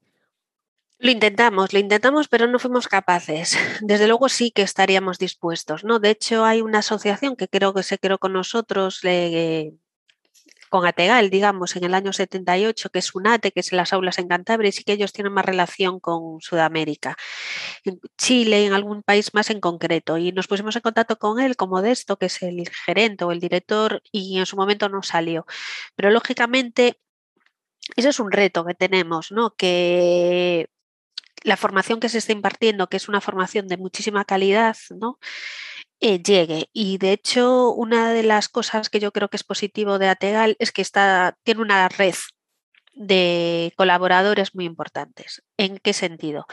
Lo 1.00 1.12
intentamos, 1.12 1.74
lo 1.74 1.80
intentamos, 1.80 2.28
pero 2.28 2.48
no 2.48 2.60
fuimos 2.60 2.88
capaces. 2.88 3.58
Desde 3.82 4.08
luego 4.08 4.30
sí 4.30 4.52
que 4.52 4.62
estaríamos 4.62 5.18
dispuestos, 5.18 5.84
¿no? 5.84 6.00
De 6.00 6.12
hecho, 6.12 6.46
hay 6.46 6.62
una 6.62 6.80
asociación 6.80 7.36
que 7.36 7.48
creo 7.48 7.74
que 7.74 7.84
se 7.84 7.98
creó 7.98 8.18
con 8.18 8.34
nosotros, 8.34 9.02
con 10.70 10.86
Ategal, 10.86 11.30
digamos, 11.30 11.76
en 11.76 11.84
el 11.84 11.94
año 11.94 12.14
78, 12.14 12.90
que 12.90 13.00
es 13.00 13.16
UNATE, 13.16 13.52
que 13.52 13.60
es 13.60 13.72
las 13.72 13.94
aulas 13.94 14.20
en 14.20 14.28
Cantabria, 14.28 14.70
y 14.70 14.72
sí 14.72 14.84
que 14.84 14.94
ellos 14.94 15.14
tienen 15.14 15.34
más 15.34 15.46
relación 15.46 16.00
con 16.00 16.42
Sudamérica. 16.42 17.16
Chile, 18.18 18.66
en 18.66 18.74
algún 18.74 19.04
país 19.04 19.34
más 19.34 19.50
en 19.50 19.60
concreto. 19.60 20.18
Y 20.18 20.32
nos 20.32 20.48
pusimos 20.48 20.76
en 20.76 20.82
contacto 20.82 21.18
con 21.18 21.40
él, 21.40 21.56
como 21.56 21.82
de 21.82 21.92
esto, 21.92 22.18
que 22.18 22.28
es 22.28 22.42
el 22.44 22.70
gerente 22.86 23.26
o 23.26 23.32
el 23.32 23.40
director, 23.40 24.02
y 24.12 24.38
en 24.40 24.46
su 24.46 24.56
momento 24.58 24.90
no 24.90 25.04
salió. 25.04 25.46
Pero 25.96 26.12
lógicamente, 26.12 27.00
ese 27.96 28.10
es 28.10 28.20
un 28.20 28.32
reto 28.32 28.66
que 28.66 28.74
tenemos, 28.76 29.32
¿no? 29.32 29.56
Que 29.56 30.70
la 31.44 31.58
formación 31.58 32.00
que 32.00 32.10
se 32.10 32.18
está 32.18 32.34
impartiendo, 32.34 32.88
que 32.90 32.98
es 32.98 33.08
una 33.10 33.22
formación 33.22 33.68
de 33.68 33.78
muchísima 33.78 34.26
calidad, 34.26 34.76
¿no? 35.00 35.20
Eh, 36.00 36.22
llegue. 36.22 36.70
Y 36.74 36.98
de 37.00 37.12
hecho, 37.12 37.72
una 37.72 38.14
de 38.14 38.22
las 38.24 38.50
cosas 38.50 38.90
que 38.90 39.00
yo 39.00 39.12
creo 39.12 39.30
que 39.30 39.38
es 39.38 39.44
positivo 39.44 39.98
de 39.98 40.10
Ategal 40.10 40.56
es 40.60 40.72
que 40.72 40.82
está, 40.84 41.36
tiene 41.44 41.62
una 41.62 41.90
red 41.90 42.14
de 42.94 43.74
colaboradores 43.78 44.56
muy 44.56 44.66
importantes. 44.66 45.44
¿En 45.58 45.78
qué 45.80 45.94
sentido? 45.94 46.46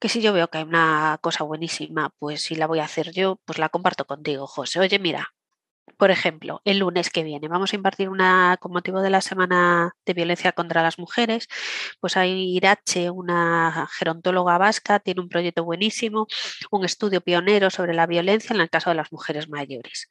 Que 0.00 0.08
si 0.08 0.22
yo 0.22 0.32
veo 0.32 0.48
que 0.48 0.58
hay 0.58 0.64
una 0.64 1.18
cosa 1.22 1.44
buenísima, 1.44 2.10
pues 2.18 2.42
si 2.42 2.54
la 2.56 2.66
voy 2.66 2.80
a 2.80 2.84
hacer 2.84 3.12
yo, 3.12 3.40
pues 3.46 3.58
la 3.58 3.68
comparto 3.70 4.06
contigo, 4.06 4.46
José. 4.46 4.80
Oye, 4.80 4.98
mira, 4.98 5.28
por 6.00 6.10
ejemplo, 6.10 6.62
el 6.64 6.78
lunes 6.78 7.10
que 7.10 7.22
viene 7.24 7.46
vamos 7.46 7.74
a 7.74 7.76
impartir 7.76 8.08
una, 8.08 8.56
con 8.58 8.72
motivo 8.72 9.02
de 9.02 9.10
la 9.10 9.20
Semana 9.20 9.94
de 10.06 10.14
Violencia 10.14 10.52
contra 10.52 10.82
las 10.82 10.98
Mujeres, 10.98 11.46
pues 12.00 12.16
hay 12.16 12.56
Irache, 12.56 13.10
una 13.10 13.86
gerontóloga 13.98 14.56
vasca, 14.56 15.00
tiene 15.00 15.20
un 15.20 15.28
proyecto 15.28 15.62
buenísimo, 15.62 16.26
un 16.70 16.86
estudio 16.86 17.20
pionero 17.20 17.68
sobre 17.68 17.92
la 17.92 18.06
violencia 18.06 18.54
en 18.54 18.62
el 18.62 18.70
caso 18.70 18.88
de 18.88 18.96
las 18.96 19.12
mujeres 19.12 19.50
mayores. 19.50 20.08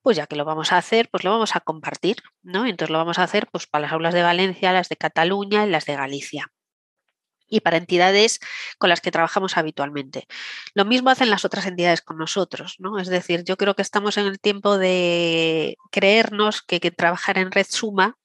Pues 0.00 0.16
ya 0.16 0.28
que 0.28 0.36
lo 0.36 0.44
vamos 0.44 0.70
a 0.70 0.78
hacer, 0.78 1.08
pues 1.10 1.24
lo 1.24 1.32
vamos 1.32 1.56
a 1.56 1.60
compartir, 1.60 2.18
¿no? 2.44 2.64
Entonces 2.64 2.92
lo 2.92 2.98
vamos 2.98 3.18
a 3.18 3.24
hacer 3.24 3.48
pues 3.50 3.66
para 3.66 3.82
las 3.82 3.92
aulas 3.92 4.14
de 4.14 4.22
Valencia, 4.22 4.72
las 4.72 4.88
de 4.88 4.96
Cataluña 4.96 5.66
y 5.66 5.70
las 5.70 5.86
de 5.86 5.96
Galicia 5.96 6.52
y 7.48 7.60
para 7.60 7.76
entidades 7.76 8.40
con 8.78 8.90
las 8.90 9.00
que 9.00 9.10
trabajamos 9.10 9.56
habitualmente. 9.56 10.26
Lo 10.74 10.84
mismo 10.84 11.10
hacen 11.10 11.30
las 11.30 11.44
otras 11.44 11.66
entidades 11.66 12.02
con 12.02 12.18
nosotros, 12.18 12.76
¿no? 12.78 12.98
Es 12.98 13.08
decir, 13.08 13.44
yo 13.44 13.56
creo 13.56 13.74
que 13.74 13.82
estamos 13.82 14.16
en 14.18 14.26
el 14.26 14.40
tiempo 14.40 14.78
de 14.78 15.76
creernos 15.90 16.62
que, 16.62 16.80
trabajar 16.90 17.38
en 17.38 17.50
red 17.50 17.66
suma 17.68 18.16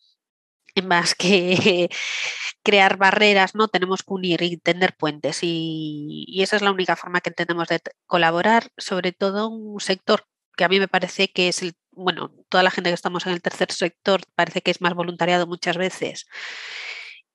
más 0.84 1.16
que 1.16 1.90
crear 2.64 2.98
barreras, 2.98 3.56
¿no? 3.56 3.68
Tenemos 3.68 4.04
que 4.04 4.14
unir 4.14 4.42
y 4.44 4.58
tender 4.58 4.96
puentes 4.96 5.40
y, 5.42 6.26
esa 6.42 6.56
es 6.56 6.62
la 6.62 6.72
única 6.72 6.96
forma 6.96 7.22
que 7.22 7.30
entendemos 7.30 7.68
de 7.68 7.82
colaborar, 8.06 8.72
sobre 8.78 9.12
todo 9.12 9.50
un 9.50 9.80
sector 9.80 10.26
que 10.58 10.64
a 10.66 10.70
mí 10.70 10.80
me 10.80 10.88
parece 10.88 11.32
que 11.32 11.48
es 11.50 11.62
el, 11.62 11.74
bueno, 11.92 12.32
toda 12.50 12.64
la 12.64 12.72
gente 12.72 12.90
que 12.90 12.96
estamos 12.96 13.26
en 13.26 13.34
el 13.34 13.42
tercer 13.42 13.72
sector 13.72 14.22
parece 14.36 14.62
que 14.62 14.72
es 14.72 14.82
más 14.82 14.94
voluntariado 14.94 15.48
muchas 15.48 15.78
veces 15.78 16.28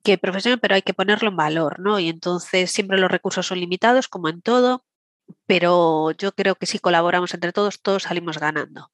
que 0.07 0.19
profesional, 0.19 0.61
pero 0.61 0.77
hay 0.77 0.83
que 0.83 0.95
ponerlo 0.95 1.31
en 1.31 1.37
valor, 1.37 1.81
¿no? 1.81 1.99
Y 1.99 2.09
entonces 2.09 2.71
siempre 2.71 2.97
los 2.97 3.11
recursos 3.11 3.45
son 3.45 3.59
limitados, 3.59 4.07
como 4.07 4.29
en 4.29 4.41
todo, 4.41 4.85
pero 5.47 6.13
yo 6.13 6.31
creo 6.31 6.55
que 6.55 6.67
si 6.67 6.79
colaboramos 6.79 7.35
entre 7.35 7.53
todos, 7.53 7.83
todos 7.83 8.05
salimos 8.05 8.39
ganando. 8.39 8.89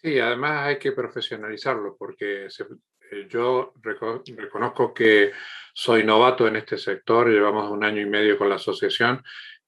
Sí, 0.00 0.20
además 0.20 0.66
hay 0.66 0.78
que 0.78 0.92
profesionalizarlo, 0.92 1.96
porque 1.98 2.46
eh, 2.46 3.26
yo 3.28 3.72
reconozco 3.82 4.94
que 4.94 5.32
soy 5.74 6.04
novato 6.04 6.46
en 6.46 6.54
este 6.54 6.78
sector, 6.78 7.28
llevamos 7.28 7.68
un 7.68 7.82
año 7.82 8.00
y 8.00 8.06
medio 8.06 8.38
con 8.38 8.48
la 8.48 8.56
asociación 8.56 9.24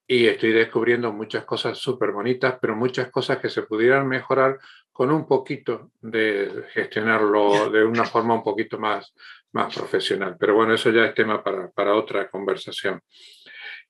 y 0.07 0.27
estoy 0.27 0.53
descubriendo 0.53 1.13
muchas 1.13 1.45
cosas 1.45 1.79
súper 1.79 2.13
bonitas, 2.13 2.59
pero 2.61 2.77
muchas 2.77 3.11
cosas 3.11 3.39
que 3.39 3.51
se 3.51 3.63
pudieran 3.63 4.07
mejorar 4.07 4.61
con 4.93 5.11
un 5.11 5.27
poquito 5.27 5.91
de 6.01 6.67
gestionarlo 6.73 7.71
de 7.71 7.85
una 7.85 8.05
forma 8.05 8.35
un 8.35 8.45
poquito 8.45 8.79
más, 8.79 9.13
más 9.55 9.75
profesional. 9.75 10.37
Pero 10.39 10.55
bueno, 10.55 10.75
eso 10.75 10.91
ya 10.91 11.07
es 11.07 11.15
tema 11.15 11.43
para, 11.43 11.71
para 11.71 11.95
otra 11.95 12.29
conversación. 12.29 13.01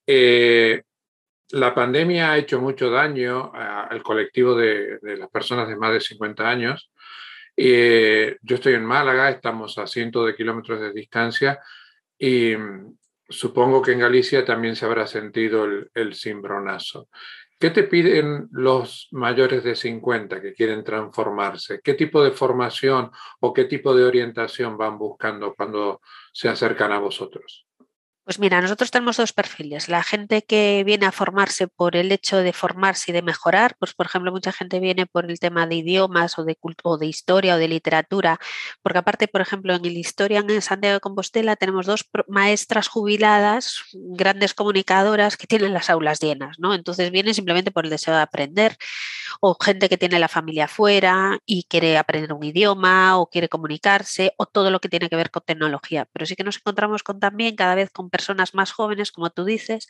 Eh, 0.07 0.81
la 1.51 1.73
pandemia 1.73 2.31
ha 2.31 2.37
hecho 2.37 2.61
mucho 2.61 2.89
daño 2.89 3.51
al 3.53 4.01
colectivo 4.01 4.55
de, 4.55 4.99
de, 4.99 5.17
las 5.17 5.29
personas 5.29 5.67
de 5.67 5.75
más 5.75 5.93
de 5.93 5.99
50 5.99 6.47
años. 6.47 6.91
Eh, 7.57 8.37
yo 8.41 8.55
estoy 8.55 8.73
en 8.73 8.85
Málaga, 8.85 9.29
estamos 9.29 9.77
a 9.77 9.87
cientos 9.87 10.25
de 10.27 10.35
kilómetros 10.35 10.81
de 10.81 10.91
distancia 10.91 11.59
y 12.17 12.55
mm, 12.55 12.97
supongo 13.29 13.81
que 13.81 13.93
en 13.93 13.99
Galicia 13.99 14.43
también 14.43 14.75
se 14.75 14.85
habrá 14.85 15.07
sentido 15.07 15.65
el, 15.65 15.89
el 15.93 16.15
cimbronazo. 16.15 17.09
¿Qué 17.57 17.69
te 17.69 17.83
piden 17.83 18.49
los 18.51 19.07
mayores 19.11 19.63
de 19.63 19.75
50 19.75 20.41
que 20.41 20.53
quieren 20.53 20.83
transformarse? 20.83 21.79
¿Qué 21.81 21.93
tipo 21.93 22.21
de 22.21 22.31
formación 22.31 23.11
o 23.39 23.53
qué 23.53 23.63
tipo 23.63 23.95
de 23.95 24.03
orientación 24.03 24.77
van 24.77 24.97
buscando 24.97 25.55
cuando 25.55 26.01
se 26.33 26.49
acercan 26.49 26.91
a 26.91 26.99
vosotros? 26.99 27.65
Pues 28.25 28.39
mira, 28.39 28.59
nosotros 28.59 28.89
tenemos 28.89 29.17
dos 29.17 29.33
perfiles. 29.33 29.87
La 29.87 30.01
gente 30.01 30.41
que 30.41 30.81
viene 30.83 31.05
a 31.05 31.11
formarse 31.11 31.67
por 31.67 31.95
el 31.95 32.11
hecho 32.11 32.37
de 32.37 32.53
formarse 32.53 33.11
y 33.11 33.13
de 33.13 33.21
mejorar, 33.21 33.75
pues 33.77 33.93
por 33.93 34.07
ejemplo, 34.07 34.31
mucha 34.31 34.51
gente 34.51 34.79
viene 34.79 35.05
por 35.05 35.29
el 35.29 35.39
tema 35.39 35.67
de 35.67 35.75
idiomas 35.75 36.39
o 36.39 36.43
de, 36.43 36.57
o 36.83 36.97
de 36.97 37.05
historia 37.05 37.53
o 37.53 37.59
de 37.59 37.67
literatura, 37.67 38.39
porque 38.81 38.97
aparte, 38.97 39.27
por 39.27 39.41
ejemplo, 39.41 39.75
en 39.75 39.85
el 39.85 39.95
Historia 39.95 40.39
en 40.39 40.61
Santiago 40.63 40.95
de 40.95 40.99
Compostela 41.01 41.55
tenemos 41.55 41.85
dos 41.85 42.09
maestras 42.27 42.87
jubiladas, 42.87 43.83
grandes 43.93 44.55
comunicadoras 44.55 45.37
que 45.37 45.45
tienen 45.45 45.71
las 45.73 45.91
aulas 45.91 46.19
llenas, 46.19 46.57
¿no? 46.57 46.73
Entonces 46.73 47.11
vienen 47.11 47.35
simplemente 47.35 47.69
por 47.69 47.85
el 47.85 47.91
deseo 47.91 48.15
de 48.15 48.21
aprender, 48.21 48.75
o 49.39 49.55
gente 49.61 49.87
que 49.89 49.97
tiene 49.97 50.19
la 50.19 50.27
familia 50.27 50.65
afuera 50.65 51.37
y 51.45 51.63
quiere 51.65 51.97
aprender 51.97 52.33
un 52.33 52.43
idioma 52.43 53.19
o 53.19 53.29
quiere 53.29 53.49
comunicarse, 53.49 54.33
o 54.37 54.45
todo 54.47 54.71
lo 54.71 54.79
que 54.79 54.89
tiene 54.89 55.09
que 55.09 55.15
ver 55.15 55.31
con 55.31 55.43
tecnología. 55.45 56.07
Pero 56.11 56.25
sí 56.25 56.35
que 56.35 56.43
nos 56.43 56.57
encontramos 56.57 57.03
con 57.03 57.19
también 57.19 57.55
cada 57.55 57.75
vez 57.75 57.91
con 57.91 58.09
personas 58.15 58.53
más 58.53 58.71
jóvenes, 58.71 59.11
como 59.11 59.29
tú 59.29 59.43
dices, 59.43 59.87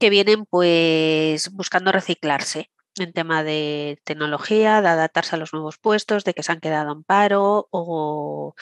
que 0.00 0.10
vienen 0.10 0.46
pues 0.46 1.50
buscando 1.52 1.92
reciclarse 1.92 2.70
en 2.96 3.12
tema 3.12 3.44
de 3.44 4.00
tecnología, 4.04 4.82
de 4.82 4.88
adaptarse 4.88 5.36
a 5.36 5.38
los 5.38 5.52
nuevos 5.52 5.78
puestos, 5.78 6.24
de 6.24 6.34
que 6.34 6.42
se 6.42 6.50
han 6.50 6.60
quedado 6.60 6.90
en 6.92 7.04
paro 7.04 7.68
o, 7.70 8.54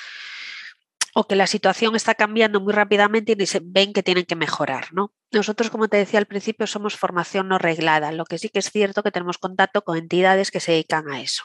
o 1.15 1.25
que 1.27 1.37
la 1.37 1.47
situación 1.47 1.97
está 1.97 2.15
cambiando 2.15 2.61
muy 2.61 2.75
rápidamente 2.75 3.35
y 3.39 3.47
se 3.47 3.61
ven 3.63 3.95
que 3.95 4.03
tienen 4.03 4.27
que 4.27 4.37
mejorar. 4.37 4.93
¿no? 4.93 5.15
Nosotros, 5.33 5.71
como 5.71 5.89
te 5.89 5.97
decía 5.97 6.19
al 6.19 6.27
principio, 6.27 6.67
somos 6.67 6.97
formación 6.97 7.49
no 7.49 7.59
reglada, 7.59 8.13
lo 8.13 8.27
que 8.27 8.39
sí 8.39 8.51
que 8.51 8.59
es 8.59 8.71
cierto 8.71 9.03
que 9.03 9.13
tenemos 9.13 9.39
contacto 9.39 9.83
con 9.83 9.97
entidades 9.97 10.51
que 10.51 10.61
se 10.61 10.73
dedican 10.73 11.09
a 11.11 11.23
eso. 11.23 11.45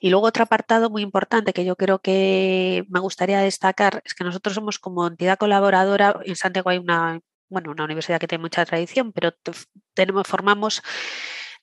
Y 0.00 0.10
luego 0.10 0.26
otro 0.26 0.44
apartado 0.44 0.90
muy 0.90 1.02
importante 1.02 1.52
que 1.52 1.64
yo 1.64 1.76
creo 1.76 2.00
que 2.00 2.84
me 2.88 3.00
gustaría 3.00 3.38
destacar 3.40 4.02
es 4.04 4.14
que 4.14 4.24
nosotros 4.24 4.54
somos 4.54 4.78
como 4.78 5.06
entidad 5.06 5.38
colaboradora, 5.38 6.20
en 6.24 6.36
Santiago 6.36 6.70
hay 6.70 6.78
una, 6.78 7.20
bueno, 7.48 7.70
una 7.70 7.84
universidad 7.84 8.18
que 8.20 8.28
tiene 8.28 8.42
mucha 8.42 8.64
tradición, 8.64 9.12
pero 9.12 9.32
tenemos, 9.94 10.26
formamos 10.26 10.82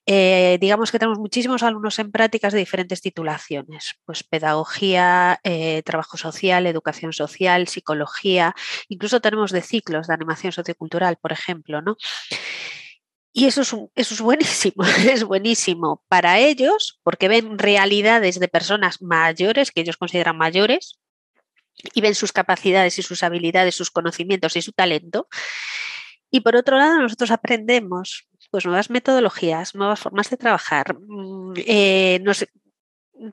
eh, 0.08 0.58
digamos 0.60 0.92
que 0.92 0.98
tenemos 0.98 1.20
muchísimos 1.20 1.62
alumnos 1.62 2.00
en 2.00 2.12
prácticas 2.12 2.54
de 2.54 2.60
diferentes 2.60 3.02
titulaciones, 3.02 3.96
pues 4.04 4.24
pedagogía, 4.24 5.40
eh, 5.44 5.84
trabajo 5.84 6.18
social, 6.18 6.66
educación 6.66 7.14
social, 7.14 7.68
psicología, 7.68 8.56
incluso 8.90 9.22
tenemos 9.22 9.52
de 9.52 9.62
ciclos 9.62 10.08
de 10.08 10.14
animación 10.16 10.54
sociocultural, 10.54 11.18
por 11.22 11.32
ejemplo, 11.32 11.84
¿no? 11.84 11.98
Y 13.34 13.46
eso 13.46 13.62
es, 13.62 13.74
eso 13.96 14.14
es 14.14 14.22
buenísimo, 14.22 14.84
es 15.10 15.24
buenísimo 15.24 16.04
para 16.08 16.40
ellos 16.40 17.00
porque 17.04 17.28
ven 17.28 17.58
realidades 17.58 18.40
de 18.40 18.48
personas 18.48 19.02
mayores, 19.02 19.72
que 19.72 19.82
ellos 19.82 19.98
consideran 19.98 20.38
mayores, 20.38 21.00
y 21.94 22.02
ven 22.02 22.16
sus 22.16 22.32
capacidades 22.32 23.00
y 23.00 23.02
sus 23.02 23.24
habilidades, 23.24 23.76
sus 23.76 23.92
conocimientos 23.92 24.56
y 24.56 24.62
su 24.62 24.72
talento. 24.72 25.28
Y 26.30 26.42
por 26.42 26.56
otro 26.56 26.78
lado, 26.78 27.02
nosotros 27.02 27.32
aprendemos 27.32 28.28
pues, 28.52 28.66
nuevas 28.66 28.90
metodologías, 28.90 29.76
nuevas 29.76 30.00
formas 30.00 30.30
de 30.30 30.38
trabajar. 30.38 30.96
Mm, 31.00 31.54
eh, 31.58 32.24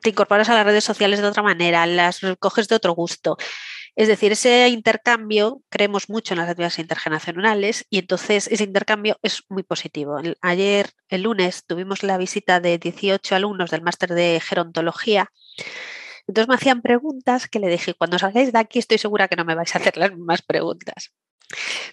te 0.02 0.10
incorporas 0.10 0.48
a 0.48 0.54
las 0.54 0.66
redes 0.66 0.84
sociales 0.84 1.20
de 1.20 1.26
otra 1.26 1.42
manera, 1.42 1.86
las 1.86 2.20
coges 2.38 2.68
de 2.68 2.74
otro 2.74 2.92
gusto. 2.92 3.36
Es 3.98 4.06
decir, 4.06 4.30
ese 4.30 4.68
intercambio, 4.68 5.60
creemos 5.70 6.08
mucho 6.08 6.32
en 6.32 6.38
las 6.38 6.48
actividades 6.48 6.78
intergeneracionales 6.78 7.84
y 7.90 7.98
entonces 7.98 8.46
ese 8.46 8.62
intercambio 8.62 9.18
es 9.22 9.42
muy 9.48 9.64
positivo. 9.64 10.20
Ayer, 10.40 10.90
el 11.08 11.22
lunes, 11.22 11.64
tuvimos 11.66 12.04
la 12.04 12.16
visita 12.16 12.60
de 12.60 12.78
18 12.78 13.34
alumnos 13.34 13.72
del 13.72 13.82
máster 13.82 14.14
de 14.14 14.40
gerontología. 14.40 15.32
Entonces 16.28 16.48
me 16.48 16.54
hacían 16.54 16.80
preguntas 16.80 17.48
que 17.48 17.58
le 17.58 17.66
dije, 17.66 17.94
cuando 17.94 18.20
salgáis 18.20 18.52
de 18.52 18.60
aquí 18.60 18.78
estoy 18.78 18.98
segura 18.98 19.26
que 19.26 19.34
no 19.34 19.44
me 19.44 19.56
vais 19.56 19.74
a 19.74 19.78
hacer 19.80 19.96
las 19.96 20.12
mismas 20.12 20.42
preguntas. 20.42 21.10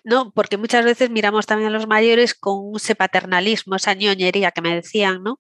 No, 0.04 0.32
porque 0.32 0.58
muchas 0.58 0.86
veces 0.86 1.10
miramos 1.10 1.48
también 1.48 1.70
a 1.70 1.74
los 1.74 1.88
mayores 1.88 2.36
con 2.36 2.76
ese 2.76 2.94
paternalismo, 2.94 3.78
esa 3.78 3.96
ñoñería 3.96 4.52
que 4.52 4.62
me 4.62 4.76
decían, 4.76 5.24
¿no? 5.24 5.40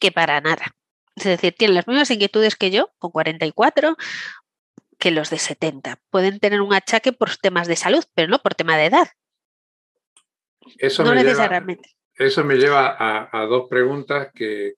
Que 0.00 0.10
para 0.10 0.40
nada. 0.40 0.74
Es 1.16 1.24
decir, 1.24 1.54
tienen 1.54 1.74
las 1.74 1.86
mismas 1.86 2.10
inquietudes 2.10 2.56
que 2.56 2.70
yo, 2.70 2.90
con 2.98 3.10
44, 3.10 3.96
que 4.98 5.10
los 5.10 5.30
de 5.30 5.38
70. 5.38 6.00
Pueden 6.10 6.40
tener 6.40 6.60
un 6.60 6.72
achaque 6.72 7.12
por 7.12 7.36
temas 7.36 7.68
de 7.68 7.76
salud, 7.76 8.04
pero 8.14 8.28
no 8.28 8.38
por 8.38 8.54
tema 8.54 8.76
de 8.76 8.86
edad. 8.86 9.08
Eso 10.78 11.04
no 11.04 11.14
me 11.14 11.22
necesariamente. 11.22 11.88
Lleva, 11.88 12.28
eso 12.28 12.44
me 12.44 12.56
lleva 12.56 12.96
a, 12.98 13.46
dos 13.46 13.68
preguntas 13.68 14.30
que, 14.34 14.74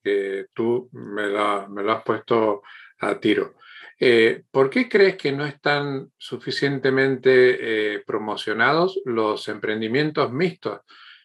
tú 0.53 0.89
me, 0.93 1.29
lo 1.29 1.93
has 1.93 2.03
puesto 2.03 2.63
a 3.01 3.19
tiro. 3.19 3.55
Eh, 4.01 4.45
¿Por 4.51 4.71
qué 4.71 4.89
crees 4.89 5.17
que 5.17 5.33
no 5.33 5.45
están 5.45 6.13
suficientemente 6.17 7.95
eh, 7.95 8.03
promocionados 8.07 9.01
los 9.05 9.49
emprendimientos 9.49 10.33
mixtos? 10.33 10.81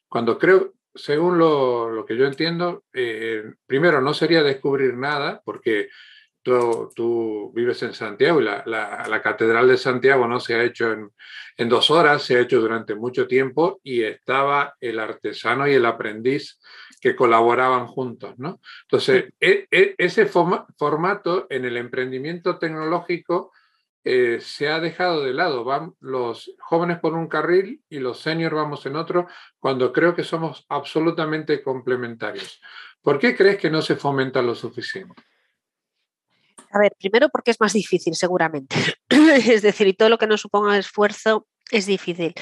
Cuando 0.08 0.40
creo, 0.40 0.74
según 0.96 1.38
lo, 1.38 2.04
que 2.08 2.18
yo 2.18 2.26
entiendo, 2.26 2.84
eh, 2.94 3.44
primero 3.68 4.02
no 4.02 4.14
sería 4.14 4.42
descubrir 4.42 4.96
nada, 4.96 5.42
porque 5.46 5.90
tú, 6.44 7.52
vives 7.56 7.82
en 7.84 7.94
Santiago 7.94 8.42
y 8.42 8.44
la, 8.44 9.22
Catedral 9.24 9.68
de 9.68 9.78
Santiago 9.78 10.28
no 10.28 10.40
se 10.40 10.56
ha 10.56 10.64
hecho 10.64 10.92
en, 11.58 11.70
dos 11.70 11.90
horas, 11.90 12.24
se 12.24 12.38
ha 12.38 12.42
hecho 12.42 12.60
durante 12.60 12.96
mucho 12.96 13.28
tiempo 13.28 13.80
y 13.84 14.04
estaba 14.04 14.76
el 14.80 15.00
artesano 15.00 15.68
y 15.68 15.74
el 15.74 15.86
aprendiz 15.86 16.60
que 17.02 17.16
colaboraban 17.16 17.88
juntos. 17.88 18.36
¿no? 18.38 18.60
Entonces, 18.84 19.34
e, 19.40 19.68
e, 19.72 19.96
ese 19.98 20.26
formato 20.26 21.48
en 21.50 21.66
el 21.66 21.78
emprendimiento 21.78 22.58
tecnológico 22.58 23.52
eh, 24.06 24.40
se 24.42 24.68
ha 24.68 24.80
dejado 24.80 25.24
de 25.24 25.34
lado. 25.34 25.64
Van 25.64 25.94
los 26.02 26.54
jóvenes 26.60 27.00
por 27.00 27.14
un 27.14 27.28
carril 27.28 27.82
y 27.90 28.00
los 28.00 28.20
seniors 28.20 28.56
vamos 28.56 28.86
en 28.86 28.98
otro, 28.98 29.28
cuando 29.60 29.94
creo 29.94 30.14
que 30.16 30.24
somos 30.24 30.66
absolutamente 30.70 31.64
complementarios. 31.64 32.62
¿Por 33.02 33.20
qué 33.20 33.36
crees 33.36 33.58
que 33.58 33.70
no 33.70 33.82
se 33.82 33.96
fomenta 33.96 34.42
lo 34.42 34.56
suficiente? 34.56 35.24
A 36.74 36.80
ver, 36.80 36.94
primero 37.00 37.30
porque 37.30 37.52
es 37.52 37.62
más 37.62 37.74
difícil, 37.74 38.16
seguramente. 38.16 38.76
es 39.10 39.62
decir, 39.62 39.88
y 39.88 39.94
todo 39.94 40.10
lo 40.10 40.18
que 40.18 40.28
nos 40.28 40.42
suponga 40.42 40.78
esfuerzo 40.78 41.48
es 41.72 41.86
difícil. 41.86 42.34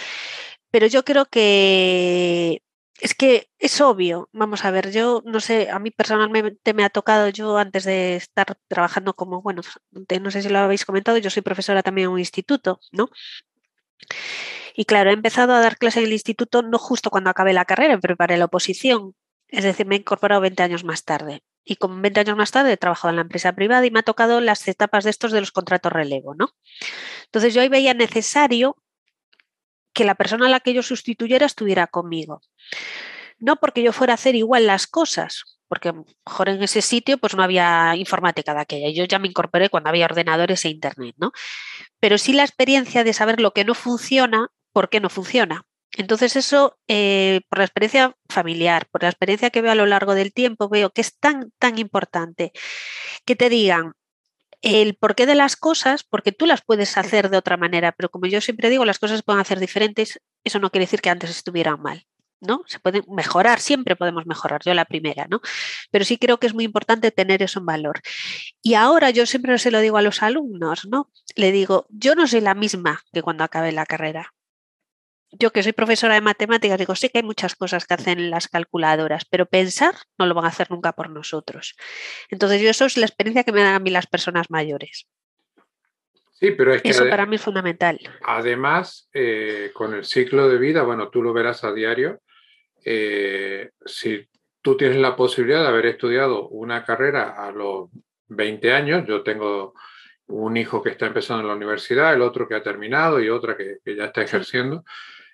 Pero 0.71 0.87
yo 0.87 1.03
creo 1.03 1.25
que 1.25 2.63
es 3.01 3.13
que 3.13 3.49
es 3.59 3.81
obvio. 3.81 4.29
Vamos 4.31 4.63
a 4.63 4.71
ver, 4.71 4.91
yo 4.91 5.21
no 5.25 5.41
sé, 5.41 5.69
a 5.69 5.79
mí 5.79 5.91
personalmente 5.91 6.73
me 6.73 6.85
ha 6.85 6.89
tocado, 6.89 7.29
yo 7.29 7.57
antes 7.57 7.83
de 7.83 8.15
estar 8.15 8.57
trabajando 8.67 9.15
como, 9.15 9.41
bueno, 9.41 9.61
no 10.21 10.31
sé 10.31 10.41
si 10.41 10.49
lo 10.49 10.59
habéis 10.59 10.85
comentado, 10.85 11.17
yo 11.17 11.29
soy 11.29 11.41
profesora 11.41 11.83
también 11.83 12.07
en 12.07 12.13
un 12.13 12.19
instituto, 12.19 12.79
¿no? 12.91 13.09
Y 14.75 14.85
claro, 14.85 15.09
he 15.09 15.13
empezado 15.13 15.53
a 15.53 15.59
dar 15.59 15.77
clase 15.77 15.99
en 15.99 16.05
el 16.05 16.13
instituto 16.13 16.61
no 16.61 16.77
justo 16.77 17.09
cuando 17.09 17.29
acabé 17.29 17.53
la 17.53 17.65
carrera, 17.65 17.99
preparé 17.99 18.37
la 18.37 18.45
oposición. 18.45 19.15
Es 19.49 19.65
decir, 19.65 19.85
me 19.85 19.95
he 19.95 19.99
incorporado 19.99 20.41
20 20.41 20.63
años 20.63 20.83
más 20.85 21.03
tarde. 21.03 21.43
Y 21.63 21.75
con 21.75 22.01
20 22.01 22.21
años 22.21 22.37
más 22.37 22.51
tarde 22.51 22.73
he 22.73 22.77
trabajado 22.77 23.09
en 23.09 23.17
la 23.17 23.21
empresa 23.21 23.53
privada 23.53 23.85
y 23.85 23.91
me 23.91 23.99
ha 23.99 24.03
tocado 24.03 24.41
las 24.41 24.67
etapas 24.67 25.03
de 25.03 25.11
estos 25.11 25.31
de 25.31 25.41
los 25.41 25.51
contratos 25.51 25.91
relevo, 25.91 26.33
¿no? 26.33 26.55
Entonces 27.25 27.53
yo 27.53 27.61
ahí 27.61 27.69
veía 27.69 27.93
necesario 27.93 28.77
que 29.93 30.05
la 30.05 30.15
persona 30.15 30.47
a 30.47 30.49
la 30.49 30.59
que 30.59 30.73
yo 30.73 30.83
sustituyera 30.83 31.45
estuviera 31.45 31.87
conmigo. 31.87 32.41
No 33.39 33.57
porque 33.57 33.83
yo 33.83 33.93
fuera 33.93 34.13
a 34.13 34.15
hacer 34.15 34.35
igual 34.35 34.67
las 34.67 34.87
cosas, 34.87 35.43
porque 35.67 35.93
mejor 36.25 36.49
en 36.49 36.63
ese 36.63 36.81
sitio 36.81 37.17
pues 37.17 37.35
no 37.35 37.43
había 37.43 37.95
informática 37.95 38.53
de 38.53 38.61
aquella. 38.61 38.89
Yo 38.89 39.05
ya 39.05 39.19
me 39.19 39.27
incorporé 39.27 39.69
cuando 39.69 39.89
había 39.89 40.05
ordenadores 40.05 40.65
e 40.65 40.69
internet, 40.69 41.15
¿no? 41.17 41.31
Pero 41.99 42.17
sí 42.17 42.33
la 42.33 42.43
experiencia 42.43 43.03
de 43.03 43.13
saber 43.13 43.39
lo 43.39 43.51
que 43.51 43.65
no 43.65 43.73
funciona, 43.73 44.49
por 44.73 44.89
qué 44.89 44.99
no 44.99 45.09
funciona. 45.09 45.65
Entonces 45.97 46.35
eso, 46.35 46.77
eh, 46.87 47.41
por 47.49 47.59
la 47.59 47.65
experiencia 47.65 48.15
familiar, 48.29 48.87
por 48.91 49.03
la 49.03 49.09
experiencia 49.09 49.49
que 49.49 49.61
veo 49.61 49.71
a 49.71 49.75
lo 49.75 49.85
largo 49.85 50.15
del 50.15 50.33
tiempo, 50.33 50.69
veo 50.69 50.91
que 50.91 51.01
es 51.01 51.17
tan, 51.17 51.51
tan 51.59 51.77
importante 51.77 52.53
que 53.25 53.35
te 53.35 53.49
digan, 53.49 53.93
el 54.61 54.95
porqué 54.95 55.25
de 55.25 55.35
las 55.35 55.55
cosas, 55.55 56.03
porque 56.03 56.31
tú 56.31 56.45
las 56.45 56.61
puedes 56.61 56.97
hacer 56.97 57.29
de 57.29 57.37
otra 57.37 57.57
manera, 57.57 57.91
pero 57.91 58.09
como 58.09 58.27
yo 58.27 58.41
siempre 58.41 58.69
digo, 58.69 58.85
las 58.85 58.99
cosas 58.99 59.17
se 59.17 59.23
pueden 59.23 59.41
hacer 59.41 59.59
diferentes, 59.59 60.21
eso 60.43 60.59
no 60.59 60.69
quiere 60.69 60.85
decir 60.85 61.01
que 61.01 61.09
antes 61.09 61.29
estuvieran 61.31 61.81
mal. 61.81 62.05
¿no? 62.41 62.63
Se 62.65 62.79
puede 62.79 63.03
mejorar, 63.07 63.59
siempre 63.59 63.95
podemos 63.95 64.25
mejorar, 64.25 64.61
yo 64.65 64.73
la 64.73 64.85
primera, 64.85 65.27
¿no? 65.29 65.41
Pero 65.91 66.05
sí 66.05 66.17
creo 66.17 66.39
que 66.39 66.47
es 66.47 66.55
muy 66.55 66.63
importante 66.63 67.11
tener 67.11 67.43
eso 67.43 67.59
en 67.59 67.67
valor. 67.67 68.01
Y 68.63 68.73
ahora 68.73 69.11
yo 69.11 69.27
siempre 69.27 69.59
se 69.59 69.69
lo 69.69 69.79
digo 69.79 69.97
a 69.97 70.01
los 70.01 70.23
alumnos, 70.23 70.87
¿no? 70.89 71.11
Le 71.35 71.51
digo, 71.51 71.85
yo 71.89 72.15
no 72.15 72.25
soy 72.25 72.41
la 72.41 72.55
misma 72.55 73.03
que 73.13 73.21
cuando 73.21 73.43
acabé 73.43 73.71
la 73.71 73.85
carrera 73.85 74.33
yo 75.31 75.51
que 75.51 75.63
soy 75.63 75.73
profesora 75.73 76.15
de 76.15 76.21
matemáticas, 76.21 76.77
digo, 76.77 76.95
sí 76.95 77.09
que 77.09 77.19
hay 77.19 77.23
muchas 77.23 77.55
cosas 77.55 77.85
que 77.85 77.93
hacen 77.93 78.29
las 78.29 78.47
calculadoras, 78.47 79.25
pero 79.25 79.45
pensar 79.45 79.95
no 80.17 80.25
lo 80.25 80.33
van 80.35 80.45
a 80.45 80.49
hacer 80.49 80.69
nunca 80.71 80.93
por 80.93 81.09
nosotros. 81.09 81.75
Entonces, 82.29 82.61
yo 82.61 82.69
eso 82.69 82.85
es 82.85 82.97
la 82.97 83.05
experiencia 83.05 83.43
que 83.43 83.51
me 83.51 83.61
dan 83.61 83.75
a 83.75 83.79
mí 83.79 83.89
las 83.89 84.07
personas 84.07 84.49
mayores. 84.49 85.07
Sí, 86.33 86.51
pero 86.51 86.73
es 86.73 86.81
que 86.81 86.89
eso 86.89 87.07
para 87.07 87.27
mí 87.27 87.35
es 87.35 87.41
fundamental. 87.41 87.99
Además, 88.23 89.07
eh, 89.13 89.69
con 89.73 89.93
el 89.93 90.05
ciclo 90.05 90.49
de 90.49 90.57
vida, 90.57 90.81
bueno, 90.81 91.09
tú 91.09 91.21
lo 91.21 91.33
verás 91.33 91.63
a 91.63 91.71
diario, 91.71 92.19
eh, 92.83 93.69
si 93.85 94.27
tú 94.61 94.75
tienes 94.75 94.97
la 94.97 95.15
posibilidad 95.15 95.61
de 95.61 95.67
haber 95.67 95.85
estudiado 95.85 96.49
una 96.49 96.83
carrera 96.83 97.35
a 97.37 97.51
los 97.51 97.89
20 98.27 98.73
años, 98.73 99.07
yo 99.07 99.21
tengo 99.21 99.75
un 100.27 100.57
hijo 100.57 100.81
que 100.81 100.89
está 100.89 101.05
empezando 101.05 101.41
en 101.41 101.49
la 101.49 101.55
universidad, 101.55 102.13
el 102.13 102.21
otro 102.21 102.47
que 102.47 102.55
ha 102.55 102.63
terminado 102.63 103.19
y 103.19 103.29
otra 103.29 103.55
que, 103.55 103.77
que 103.85 103.95
ya 103.95 104.05
está 104.05 104.23
ejerciendo. 104.23 104.83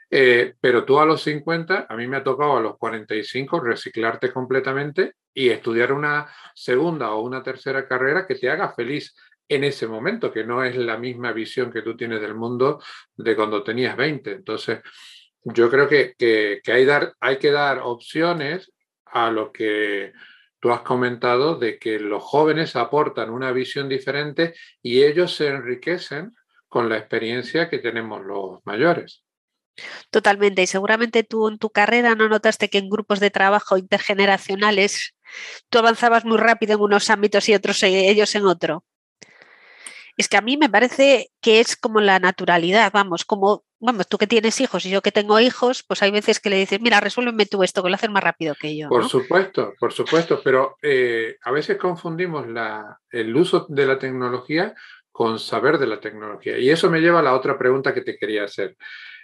Eh, 0.09 0.53
pero 0.61 0.85
tú 0.85 0.99
a 0.99 1.05
los 1.05 1.21
50, 1.23 1.87
a 1.89 1.95
mí 1.95 2.07
me 2.07 2.17
ha 2.17 2.23
tocado 2.23 2.57
a 2.57 2.61
los 2.61 2.77
45 2.77 3.59
reciclarte 3.59 4.31
completamente 4.31 5.15
y 5.33 5.49
estudiar 5.49 5.91
una 5.91 6.27
segunda 6.55 7.11
o 7.11 7.21
una 7.21 7.43
tercera 7.43 7.87
carrera 7.87 8.25
que 8.25 8.35
te 8.35 8.49
haga 8.49 8.73
feliz 8.73 9.13
en 9.49 9.63
ese 9.63 9.87
momento, 9.87 10.31
que 10.31 10.43
no 10.43 10.63
es 10.63 10.75
la 10.75 10.97
misma 10.97 11.31
visión 11.31 11.71
que 11.71 11.81
tú 11.81 11.95
tienes 11.95 12.21
del 12.21 12.35
mundo 12.35 12.81
de 13.15 13.35
cuando 13.35 13.63
tenías 13.63 13.95
20. 13.95 14.31
Entonces, 14.31 14.79
yo 15.43 15.69
creo 15.69 15.87
que, 15.87 16.15
que, 16.17 16.61
hay, 16.71 16.87
hay 17.19 17.37
que 17.37 17.51
dar 17.51 17.79
opciones 17.79 18.71
a 19.05 19.31
lo 19.31 19.51
que 19.51 20.13
tú 20.59 20.71
has 20.71 20.81
comentado 20.81 21.57
de 21.57 21.79
que 21.79 21.99
los 21.99 22.23
jóvenes 22.23 22.75
aportan 22.75 23.29
una 23.29 23.51
visión 23.51 23.87
diferente 23.87 24.53
y 24.81 25.03
ellos 25.03 25.35
se 25.35 25.47
enriquecen 25.47 26.33
con 26.67 26.89
la 26.89 26.97
experiencia 26.97 27.69
que 27.69 27.79
tenemos 27.79 28.25
los 28.25 28.59
mayores. 28.65 29.26
Totalmente. 30.09 30.61
Y 30.61 30.67
seguramente 30.67 31.23
tú 31.23 31.47
en 31.47 31.57
tu 31.57 31.69
carrera 31.69 32.15
no 32.15 32.29
notaste 32.29 32.69
que 32.69 32.77
en 32.77 32.89
grupos 32.89 33.19
de 33.19 33.31
trabajo 33.31 33.77
intergeneracionales 33.77 35.15
tú 35.69 35.79
avanzabas 35.79 36.25
muy 36.25 36.37
rápido 36.37 36.75
en 36.75 36.81
unos 36.81 37.09
ámbitos 37.09 37.47
y 37.49 37.55
otros 37.55 37.81
ellos 37.83 38.33
en 38.35 38.45
otro. 38.45 38.83
Es 40.17 40.27
que 40.27 40.37
a 40.37 40.41
mí 40.41 40.57
me 40.57 40.69
parece 40.69 41.29
que 41.41 41.59
es 41.59 41.75
como 41.75 42.01
la 42.01 42.17
naturalidad, 42.19 42.91
vamos, 42.91 43.23
como, 43.23 43.63
vamos, 43.79 44.07
tú 44.07 44.17
que 44.17 44.25
tienes 44.25 44.59
hijos 44.59 44.83
y 44.85 44.89
yo 44.89 45.03
que 45.03 45.11
tengo 45.11 45.39
hijos, 45.39 45.83
pues 45.83 46.01
hay 46.01 46.09
veces 46.09 46.39
que 46.39 46.49
le 46.49 46.57
dices, 46.57 46.81
mira, 46.81 46.99
resuélveme 46.99 47.45
tú 47.45 47.61
esto, 47.61 47.83
que 47.83 47.89
lo 47.89 47.95
haces 47.95 48.09
más 48.09 48.23
rápido 48.23 48.55
que 48.59 48.75
yo. 48.75 48.89
Por 48.89 49.07
supuesto, 49.07 49.75
por 49.79 49.93
supuesto, 49.93 50.41
pero 50.43 50.75
eh, 50.81 51.37
a 51.43 51.51
veces 51.51 51.77
confundimos 51.77 52.47
la, 52.47 52.99
el 53.11 53.35
uso 53.35 53.67
de 53.69 53.85
la 53.85 53.99
tecnología 53.99 54.73
con 55.11 55.37
saber 55.37 55.77
de 55.77 55.87
la 55.87 55.99
tecnología. 55.99 56.57
Y 56.57 56.71
eso 56.71 56.89
me 56.89 56.99
lleva 56.99 57.19
a 57.19 57.23
la 57.23 57.35
otra 57.35 57.57
pregunta 57.57 57.93
que 57.93 58.01
te 58.01 58.17
quería 58.17 58.43
hacer. 58.43 58.75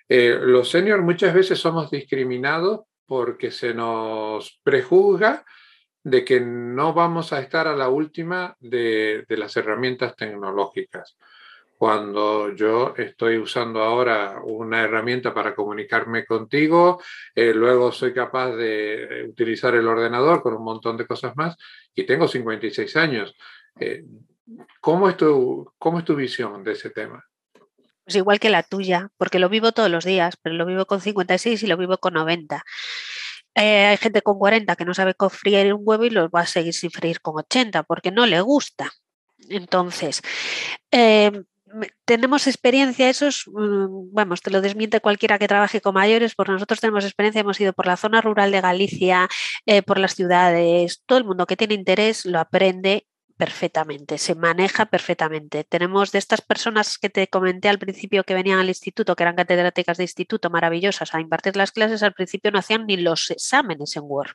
Eh, 0.09 0.37
los 0.41 0.69
seniors 0.69 1.03
muchas 1.03 1.33
veces 1.33 1.59
somos 1.59 1.89
discriminados 1.89 2.81
porque 3.05 3.51
se 3.51 3.73
nos 3.73 4.59
prejuzga 4.63 5.45
de 6.03 6.25
que 6.25 6.41
no 6.41 6.93
vamos 6.93 7.31
a 7.31 7.39
estar 7.39 7.67
a 7.67 7.75
la 7.75 7.89
última 7.89 8.55
de, 8.59 9.25
las 9.29 9.55
herramientas 9.55 10.15
tecnológicas. 10.15 11.17
Cuando 11.77 12.53
yo 12.53 12.93
estoy 12.97 13.37
usando 13.37 13.81
ahora 13.81 14.41
una 14.43 14.83
herramienta 14.83 15.33
para 15.33 15.55
comunicarme 15.55 16.25
contigo, 16.25 17.01
eh, 17.35 17.53
luego 17.53 17.91
soy 17.91 18.13
capaz 18.13 18.51
de 18.55 19.25
utilizar 19.29 19.75
el 19.75 19.87
ordenador 19.87 20.41
con 20.41 20.53
un 20.53 20.63
montón 20.63 20.97
de 20.97 21.07
cosas 21.07 21.35
más 21.35 21.57
y 21.93 22.03
tengo 22.03 22.27
56 22.27 22.95
años. 22.95 23.35
Eh, 23.79 24.03
¿cómo, 24.79 25.09
¿Cómo 25.77 25.99
es 25.99 26.05
tu 26.05 26.15
visión 26.15 26.63
de 26.63 26.73
ese 26.73 26.89
tema? 26.89 27.23
Pues 28.05 28.15
igual 28.17 28.39
que 28.39 28.49
la 28.49 28.63
tuya, 28.63 29.09
porque 29.17 29.39
lo 29.39 29.49
vivo 29.49 29.71
todos 29.71 29.89
los 29.89 30.03
días, 30.05 30.35
pero 30.41 30.55
lo 30.55 30.65
vivo 30.65 30.85
con 30.85 31.01
56 31.01 31.63
y 31.63 31.67
lo 31.67 31.77
vivo 31.77 31.97
con 31.97 32.13
90. 32.13 32.63
Eh, 33.55 33.85
hay 33.85 33.97
gente 33.97 34.21
con 34.21 34.39
40 34.39 34.75
que 34.75 34.85
no 34.85 34.93
sabe 34.93 35.15
freír 35.29 35.73
un 35.73 35.81
huevo 35.83 36.03
y 36.05 36.09
lo 36.09 36.29
va 36.29 36.41
a 36.41 36.45
seguir 36.47 36.73
sin 36.73 36.91
freír 36.91 37.21
con 37.21 37.37
80 37.37 37.83
porque 37.83 38.11
no 38.11 38.25
le 38.25 38.41
gusta. 38.41 38.91
Entonces, 39.49 40.21
em, 40.91 41.45
tenemos 42.05 42.47
experiencia, 42.47 43.09
eso 43.09 43.27
es, 43.27 43.43
mm, 43.47 44.13
vamos, 44.13 44.41
te 44.41 44.51
lo 44.51 44.61
desmiente 44.61 44.99
cualquiera 45.01 45.39
que 45.39 45.47
trabaje 45.47 45.81
con 45.81 45.95
mayores, 45.95 46.35
porque 46.35 46.51
nosotros 46.53 46.79
tenemos 46.79 47.03
experiencia, 47.05 47.41
hemos 47.41 47.59
ido 47.59 47.73
por 47.73 47.87
la 47.87 47.97
zona 47.97 48.21
rural 48.21 48.51
de 48.51 48.61
Galicia, 48.61 49.27
eh, 49.65 49.81
por 49.81 49.99
las 49.99 50.15
ciudades, 50.15 51.03
todo 51.05 51.17
el 51.17 51.25
mundo 51.25 51.45
que 51.47 51.57
tiene 51.57 51.73
interés 51.75 52.25
lo 52.25 52.39
aprende 52.39 53.07
perfectamente, 53.37 54.17
se 54.17 54.35
maneja 54.35 54.85
perfectamente. 54.85 55.63
Tenemos 55.63 56.11
de 56.11 56.19
estas 56.19 56.41
personas 56.41 56.97
que 56.97 57.09
te 57.09 57.27
comenté 57.27 57.69
al 57.69 57.79
principio 57.79 58.23
que 58.23 58.33
venían 58.33 58.59
al 58.59 58.69
instituto, 58.69 59.15
que 59.15 59.23
eran 59.23 59.35
catedráticas 59.35 59.97
de 59.97 60.03
instituto 60.03 60.49
maravillosas, 60.49 61.13
a 61.13 61.21
impartir 61.21 61.55
las 61.55 61.71
clases, 61.71 62.03
al 62.03 62.13
principio 62.13 62.51
no 62.51 62.59
hacían 62.59 62.85
ni 62.85 62.97
los 62.97 63.31
exámenes 63.31 63.95
en 63.95 64.03
Word 64.05 64.33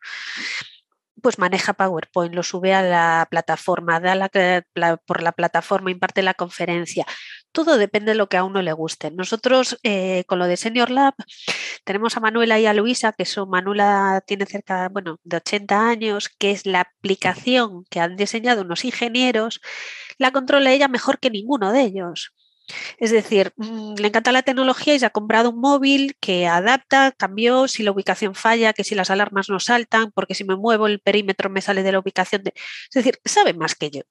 pues 1.20 1.38
maneja 1.38 1.72
PowerPoint, 1.72 2.34
lo 2.34 2.42
sube 2.42 2.74
a 2.74 2.82
la 2.82 3.26
plataforma, 3.30 4.00
da 4.00 4.14
la, 4.14 4.96
por 4.98 5.22
la 5.22 5.32
plataforma, 5.32 5.90
imparte 5.90 6.22
la 6.22 6.34
conferencia. 6.34 7.06
Todo 7.52 7.78
depende 7.78 8.12
de 8.12 8.16
lo 8.16 8.28
que 8.28 8.36
a 8.36 8.44
uno 8.44 8.62
le 8.62 8.72
guste. 8.72 9.10
Nosotros 9.10 9.78
eh, 9.82 10.24
con 10.26 10.38
lo 10.38 10.46
de 10.46 10.56
Senior 10.56 10.90
Lab 10.90 11.14
tenemos 11.84 12.16
a 12.16 12.20
Manuela 12.20 12.58
y 12.60 12.66
a 12.66 12.74
Luisa, 12.74 13.12
que 13.12 13.24
son, 13.24 13.50
Manuela 13.50 14.22
tiene 14.26 14.46
cerca, 14.46 14.88
bueno, 14.88 15.18
de 15.24 15.38
80 15.38 15.88
años, 15.88 16.28
que 16.28 16.50
es 16.52 16.66
la 16.66 16.82
aplicación 16.82 17.84
que 17.90 18.00
han 18.00 18.16
diseñado 18.16 18.62
unos 18.62 18.84
ingenieros, 18.84 19.60
la 20.18 20.32
controla 20.32 20.72
ella 20.72 20.88
mejor 20.88 21.18
que 21.18 21.30
ninguno 21.30 21.72
de 21.72 21.82
ellos. 21.82 22.32
Es 22.98 23.10
decir, 23.10 23.52
mm, 23.56 23.94
le 23.98 24.08
encanta 24.08 24.32
la 24.32 24.42
tecnología 24.42 24.94
y 24.94 24.98
se 24.98 25.06
ha 25.06 25.10
comprado 25.10 25.50
un 25.50 25.60
móvil 25.60 26.16
que 26.20 26.46
adapta, 26.46 27.12
cambió, 27.12 27.68
si 27.68 27.82
la 27.82 27.92
ubicación 27.92 28.34
falla, 28.34 28.72
que 28.72 28.84
si 28.84 28.94
las 28.94 29.10
alarmas 29.10 29.48
no 29.48 29.60
saltan, 29.60 30.12
porque 30.12 30.34
si 30.34 30.44
me 30.44 30.56
muevo 30.56 30.86
el 30.86 31.00
perímetro 31.00 31.50
me 31.50 31.62
sale 31.62 31.82
de 31.82 31.92
la 31.92 31.98
ubicación. 32.00 32.42
De... 32.42 32.52
Es 32.54 32.94
decir, 32.94 33.18
sabe 33.24 33.54
más 33.54 33.74
que 33.74 33.90
yo. 33.90 34.02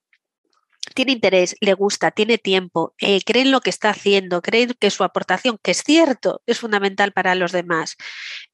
Tiene 0.97 1.11
interés, 1.11 1.55
le 1.61 1.75
gusta, 1.75 2.09
tiene 2.09 2.39
tiempo, 2.39 2.95
eh, 2.99 3.21
cree 3.23 3.43
en 3.43 3.51
lo 3.51 3.61
que 3.61 3.69
está 3.69 3.91
haciendo, 3.91 4.41
cree 4.41 4.67
que 4.79 4.89
su 4.89 5.03
aportación, 5.03 5.59
que 5.61 5.69
es 5.69 5.83
cierto, 5.83 6.41
es 6.47 6.57
fundamental 6.59 7.11
para 7.11 7.35
los 7.35 7.51
demás. 7.51 7.97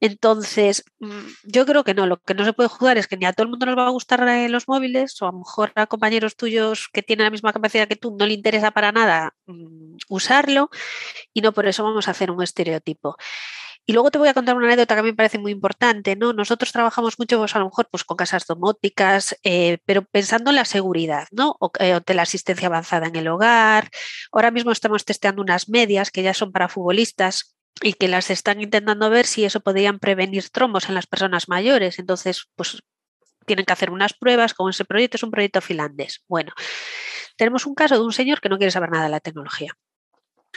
Entonces, 0.02 0.84
mm, 1.00 1.22
yo 1.46 1.66
creo 1.66 1.86
que 1.86 1.94
no, 1.94 2.06
lo 2.06 2.18
que 2.18 2.34
no 2.34 2.44
se 2.44 2.52
puede 2.52 2.68
jugar 2.68 2.98
es 2.98 3.08
que 3.08 3.16
ni 3.16 3.26
a 3.26 3.32
todo 3.32 3.46
el 3.46 3.50
mundo 3.52 3.66
nos 3.66 3.78
va 3.78 3.88
a 3.88 3.92
gustar 3.92 4.28
eh, 4.28 4.50
los 4.50 4.68
móviles, 4.68 5.22
o 5.22 5.28
a 5.30 5.32
lo 5.32 5.38
mejor 5.40 5.72
a 5.76 5.88
compañeros 5.88 6.36
tuyos 6.36 6.90
que 6.92 7.02
tienen 7.02 7.24
la 7.24 7.32
misma 7.32 7.54
capacidad 7.54 7.88
que 7.88 7.96
tú 7.96 8.14
no 8.20 8.26
le 8.26 8.34
interesa 8.34 8.72
para 8.72 8.92
nada 8.92 9.34
mm, 9.46 9.96
usarlo, 10.10 10.70
y 11.34 11.40
no 11.40 11.54
por 11.54 11.66
eso 11.66 11.82
vamos 11.86 12.10
a 12.10 12.12
hacer 12.12 12.30
un 12.30 12.44
estereotipo. 12.44 13.16
Y 13.86 13.92
luego 13.92 14.12
te 14.12 14.18
voy 14.18 14.30
a 14.30 14.34
contar 14.34 14.56
una 14.56 14.68
anécdota 14.68 14.96
que 14.96 15.04
me 15.04 15.14
parece 15.14 15.40
muy 15.40 15.52
importante, 15.52 16.16
¿no? 16.16 16.32
Nosotros 16.32 16.72
trabajamos 16.72 17.20
mucho, 17.20 17.38
pues, 17.38 17.54
a 17.56 17.60
lo 17.60 17.66
mejor, 17.66 17.90
pues 17.92 18.06
con 18.06 18.16
casas 18.16 18.46
domóticas, 18.48 19.38
eh, 19.44 19.80
pero 19.86 20.04
pensando 20.06 20.52
en 20.52 20.56
la 20.56 20.64
seguridad, 20.66 21.28
¿no? 21.32 21.58
O, 21.60 21.70
eh, 21.80 22.00
de 22.06 22.14
la 22.14 22.22
asistencia 22.22 22.68
avanzada 22.68 23.08
en 23.08 23.16
el 23.18 23.28
hogar. 23.28 23.90
Ahora 24.32 24.52
mismo 24.52 24.72
estamos 24.72 25.04
testeando 25.04 25.42
unas 25.42 25.68
medias 25.68 26.12
que 26.12 26.24
ya 26.24 26.34
son 26.34 26.54
para 26.54 26.70
futbolistas 26.70 27.56
y 27.82 27.94
que 27.94 28.08
las 28.08 28.30
están 28.30 28.62
intentando 28.62 29.10
ver 29.10 29.26
si 29.26 29.44
eso 29.44 29.60
podrían 29.60 30.00
prevenir 30.00 30.50
trombos 30.50 30.88
en 30.88 30.96
las 30.96 31.08
personas 31.08 31.50
mayores. 31.50 32.00
Entonces, 32.00 32.48
pues 32.56 32.82
tienen 33.46 33.66
que 33.66 33.74
hacer 33.74 33.92
unas 33.92 34.14
pruebas 34.14 34.54
con 34.54 34.70
ese 34.70 34.86
proyecto, 34.86 35.18
es 35.18 35.24
un 35.24 35.32
proyecto 35.32 35.60
finlandés. 35.62 36.24
Bueno, 36.30 36.54
tenemos 37.38 37.66
un 37.66 37.76
caso 37.76 37.96
de 37.96 38.02
un 38.06 38.14
señor 38.14 38.42
que 38.42 38.50
no 38.50 38.58
quiere 38.58 38.72
saber 38.72 38.92
nada 38.92 39.06
de 39.06 39.12
la 39.12 39.20
tecnología 39.20 39.76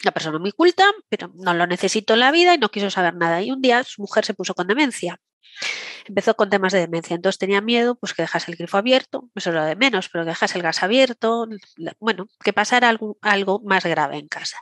una 0.02 0.12
persona 0.12 0.38
muy 0.38 0.52
culta, 0.52 0.84
pero 1.08 1.32
no 1.34 1.54
lo 1.54 1.66
necesitó 1.66 2.14
en 2.14 2.20
la 2.20 2.30
vida 2.30 2.54
y 2.54 2.58
no 2.58 2.70
quiso 2.70 2.90
saber 2.90 3.14
nada. 3.14 3.42
Y 3.42 3.50
un 3.50 3.62
día 3.62 3.84
su 3.84 4.02
mujer 4.02 4.24
se 4.24 4.34
puso 4.34 4.54
con 4.54 4.66
demencia. 4.66 5.20
Empezó 6.04 6.36
con 6.36 6.50
temas 6.50 6.72
de 6.72 6.80
demencia, 6.80 7.16
entonces 7.16 7.38
tenía 7.38 7.60
miedo 7.60 7.96
pues 7.96 8.14
que 8.14 8.22
dejase 8.22 8.50
el 8.50 8.56
grifo 8.56 8.76
abierto, 8.76 9.28
eso 9.34 9.50
era 9.50 9.64
de 9.64 9.74
menos, 9.74 10.08
pero 10.08 10.24
que 10.24 10.30
dejase 10.30 10.58
el 10.58 10.62
gas 10.62 10.82
abierto, 10.82 11.48
bueno, 11.98 12.28
que 12.44 12.52
pasara 12.52 12.88
algo, 12.88 13.18
algo 13.22 13.60
más 13.64 13.84
grave 13.84 14.18
en 14.18 14.28
casa. 14.28 14.58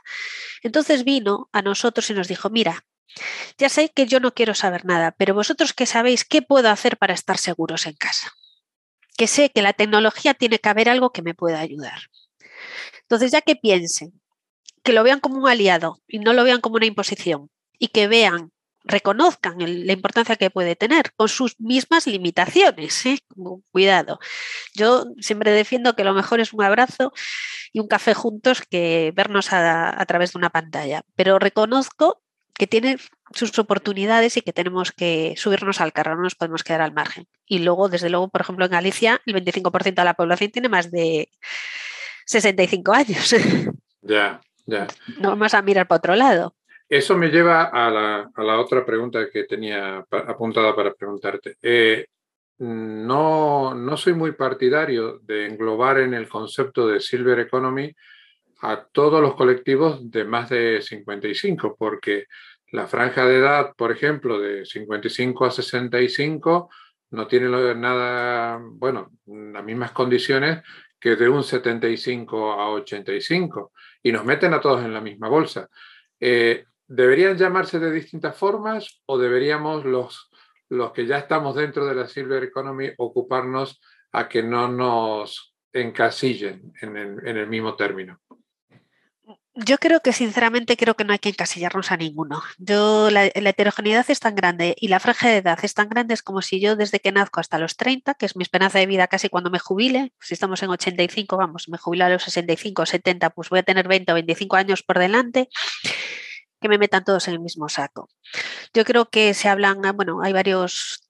Entonces 0.63 1.03
vino 1.03 1.49
a 1.51 1.61
nosotros 1.61 2.09
y 2.09 2.13
nos 2.13 2.27
dijo, 2.27 2.49
mira, 2.49 2.85
ya 3.57 3.69
sé 3.69 3.89
que 3.89 4.07
yo 4.07 4.19
no 4.19 4.33
quiero 4.33 4.55
saber 4.55 4.85
nada, 4.85 5.11
pero 5.11 5.35
vosotros 5.35 5.73
que 5.73 5.85
sabéis 5.85 6.25
qué 6.25 6.41
puedo 6.41 6.69
hacer 6.69 6.97
para 6.97 7.13
estar 7.13 7.37
seguros 7.37 7.85
en 7.85 7.93
casa. 7.93 8.31
Que 9.17 9.27
sé 9.27 9.51
que 9.51 9.61
la 9.61 9.73
tecnología 9.73 10.33
tiene 10.33 10.59
que 10.59 10.69
haber 10.69 10.89
algo 10.89 11.11
que 11.11 11.21
me 11.21 11.33
pueda 11.33 11.59
ayudar. 11.59 12.09
Entonces, 13.01 13.31
ya 13.31 13.41
que 13.41 13.55
piensen 13.55 14.19
que 14.85 14.93
lo 14.93 15.03
vean 15.03 15.19
como 15.19 15.39
un 15.39 15.49
aliado 15.49 15.99
y 16.07 16.19
no 16.19 16.31
lo 16.31 16.43
vean 16.43 16.61
como 16.61 16.75
una 16.75 16.85
imposición 16.85 17.49
y 17.79 17.87
que 17.87 18.07
vean, 18.07 18.51
reconozcan 18.83 19.57
la 19.57 19.91
importancia 19.91 20.35
que 20.35 20.51
puede 20.51 20.75
tener 20.75 21.11
con 21.15 21.27
sus 21.27 21.59
mismas 21.59 22.05
limitaciones. 22.05 23.03
¿eh? 23.07 23.17
Cuidado. 23.71 24.19
Yo 24.75 25.05
siempre 25.19 25.51
defiendo 25.51 25.95
que 25.95 26.03
lo 26.03 26.13
mejor 26.13 26.39
es 26.39 26.53
un 26.53 26.63
abrazo 26.63 27.11
y 27.73 27.79
un 27.79 27.87
café 27.87 28.13
juntos 28.13 28.61
que 28.61 29.11
vernos 29.15 29.51
a, 29.51 29.99
a 29.99 30.05
través 30.05 30.33
de 30.33 30.37
una 30.37 30.51
pantalla, 30.51 31.01
pero 31.15 31.39
reconozco 31.39 32.21
que 32.53 32.67
tiene 32.67 32.97
sus 33.33 33.57
oportunidades 33.57 34.37
y 34.37 34.41
que 34.41 34.53
tenemos 34.53 34.91
que 34.91 35.33
subirnos 35.35 35.81
al 35.81 35.93
carro, 35.93 36.15
no 36.15 36.21
nos 36.21 36.35
podemos 36.35 36.63
quedar 36.63 36.81
al 36.81 36.93
margen. 36.93 37.27
Y 37.47 37.59
luego, 37.59 37.89
desde 37.89 38.09
luego, 38.11 38.29
por 38.29 38.41
ejemplo, 38.41 38.65
en 38.65 38.71
Galicia, 38.71 39.19
el 39.25 39.33
25% 39.33 39.95
de 39.95 40.05
la 40.05 40.13
población 40.13 40.51
tiene 40.51 40.69
más 40.69 40.91
de 40.91 41.27
65 42.27 42.93
años. 42.93 43.35
Ya, 44.07 44.39
no 44.65 45.29
vamos 45.29 45.53
a 45.53 45.61
mirar 45.61 45.87
para 45.87 45.97
otro 45.97 46.15
lado. 46.15 46.55
Eso 46.87 47.17
me 47.17 47.29
lleva 47.29 47.63
a 47.63 47.89
la, 47.89 48.59
otra 48.59 48.85
pregunta 48.85 49.27
que 49.31 49.45
tenía 49.45 50.05
apuntada 50.09 50.75
para 50.75 50.93
preguntarte. 50.93 51.57
Eh, 51.61 52.05
no, 52.59 53.73
no 53.73 53.97
soy 53.97 54.13
muy 54.13 54.33
partidario 54.33 55.19
de 55.23 55.47
englobar 55.47 55.99
en 55.99 56.13
el 56.13 56.29
concepto 56.29 56.87
de 56.87 56.99
Silver 56.99 57.39
Economy 57.39 57.91
a 58.61 58.85
todos 58.91 59.21
los 59.21 59.35
colectivos 59.35 60.09
de 60.09 60.23
más 60.25 60.49
de 60.49 60.81
55, 60.81 61.75
porque 61.77 62.25
la 62.71 62.87
franja 62.87 63.25
de 63.25 63.37
edad, 63.37 63.73
por 63.75 63.91
ejemplo, 63.91 64.39
de 64.39 64.65
55 64.65 65.45
a 65.45 65.51
65, 65.51 66.69
no 67.11 67.27
tiene 67.27 67.49
nada, 67.75 68.59
bueno, 68.61 69.11
las 69.25 69.63
mismas 69.63 69.91
condiciones 69.91 70.61
que 70.99 71.15
de 71.15 71.29
un 71.29 71.43
75 71.43 72.53
a 72.53 72.69
85 72.71 73.71
y 74.05 74.11
nos 74.11 74.23
meten 74.23 74.53
a 74.53 74.61
todos 74.61 74.85
en 74.85 74.93
la 74.93 75.01
misma 75.01 75.29
bolsa. 75.29 75.67
Eh, 76.19 76.65
¿Deberían 76.87 77.35
llamarse 77.35 77.79
de 77.79 77.91
distintas 77.91 78.37
formas 78.37 79.01
o 79.07 79.17
deberíamos 79.17 79.83
los, 79.83 80.29
los 80.69 80.91
que 80.91 81.07
ya 81.07 81.17
estamos 81.17 81.55
dentro 81.55 81.87
de 81.87 81.95
la 81.95 82.07
Silver 82.07 82.43
Economy 82.43 82.91
ocuparnos 82.99 83.81
a 84.11 84.29
que 84.29 84.43
no 84.43 84.67
nos 84.67 85.55
encasillen 85.73 86.71
en 86.81 86.97
el 87.25 87.47
mismo 87.47 87.75
término? 87.75 88.21
Yo 89.57 89.77
creo 89.77 90.01
que 90.01 90.11
sinceramente 90.11 90.75
creo 90.75 90.95
que 90.95 91.05
no 91.05 91.13
hay 91.13 91.19
que 91.19 91.29
encasillarnos 91.29 91.89
a 91.93 91.95
ninguno. 91.95 92.43
Yo 92.57 93.09
la, 93.09 93.25
heterogeneidad 93.25 94.05
es 94.09 94.19
tan 94.19 94.35
grande 94.35 94.75
y 94.77 94.89
la 94.89 94.99
franja 94.99 95.29
de 95.29 95.37
edad 95.37 95.57
es 95.63 95.73
tan 95.73 95.87
grande 95.87 96.13
es 96.13 96.21
como 96.21 96.41
si 96.41 96.59
yo 96.59 96.75
desde 96.75 96.99
que 96.99 97.13
nazco 97.13 97.39
hasta 97.39 97.57
los 97.57 97.77
30, 97.77 98.15
que 98.15 98.25
es 98.25 98.35
mi 98.35 98.43
esperanza 98.43 98.79
de 98.79 98.85
vida 98.85 99.07
casi 99.07 99.29
cuando 99.29 99.49
me 99.49 99.59
jubile, 99.59 100.11
si 100.19 100.33
estamos 100.33 100.61
en 100.61 100.71
85, 100.71 101.37
vamos, 101.37 101.69
me 101.69 101.77
jubilo 101.77 102.03
a 102.03 102.09
los 102.09 102.23
65 102.23 102.81
o 102.81 102.85
70, 102.85 103.29
pues 103.29 103.49
voy 103.49 103.59
a 103.59 103.63
tener 103.63 103.87
20 103.87 104.11
o 104.11 104.15
25 104.15 104.57
años 104.57 104.83
por 104.83 104.99
delante, 104.99 105.47
que 106.59 106.67
me 106.67 106.77
metan 106.77 107.05
todos 107.05 107.29
en 107.29 107.35
el 107.35 107.39
mismo 107.39 107.69
saco. 107.69 108.09
Yo 108.73 108.83
creo 108.83 109.09
que 109.09 109.33
se 109.33 109.47
hablan, 109.47 109.79
bueno, 109.95 110.21
hay 110.21 110.33
varios 110.33 111.04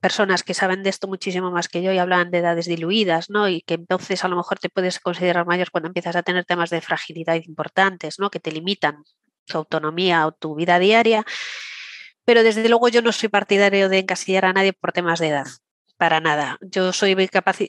personas 0.00 0.42
que 0.42 0.54
saben 0.54 0.82
de 0.82 0.90
esto 0.90 1.08
muchísimo 1.08 1.50
más 1.50 1.68
que 1.68 1.82
yo 1.82 1.92
y 1.92 1.98
hablan 1.98 2.30
de 2.30 2.38
edades 2.38 2.66
diluidas, 2.66 3.30
¿no? 3.30 3.48
Y 3.48 3.62
que 3.62 3.74
entonces 3.74 4.24
a 4.24 4.28
lo 4.28 4.36
mejor 4.36 4.58
te 4.58 4.68
puedes 4.68 5.00
considerar 5.00 5.46
mayor 5.46 5.70
cuando 5.70 5.88
empiezas 5.88 6.16
a 6.16 6.22
tener 6.22 6.44
temas 6.44 6.70
de 6.70 6.80
fragilidad 6.80 7.34
importantes, 7.36 8.18
¿no? 8.18 8.30
Que 8.30 8.40
te 8.40 8.52
limitan 8.52 9.04
tu 9.46 9.58
autonomía 9.58 10.26
o 10.26 10.32
tu 10.32 10.54
vida 10.54 10.78
diaria. 10.78 11.24
Pero 12.24 12.42
desde 12.42 12.68
luego 12.68 12.88
yo 12.88 13.00
no 13.00 13.12
soy 13.12 13.30
partidario 13.30 13.88
de 13.88 14.00
encasillar 14.00 14.44
a 14.44 14.52
nadie 14.52 14.74
por 14.74 14.92
temas 14.92 15.18
de 15.18 15.28
edad, 15.28 15.46
para 15.96 16.20
nada. 16.20 16.58
Yo 16.60 16.92
soy 16.92 17.16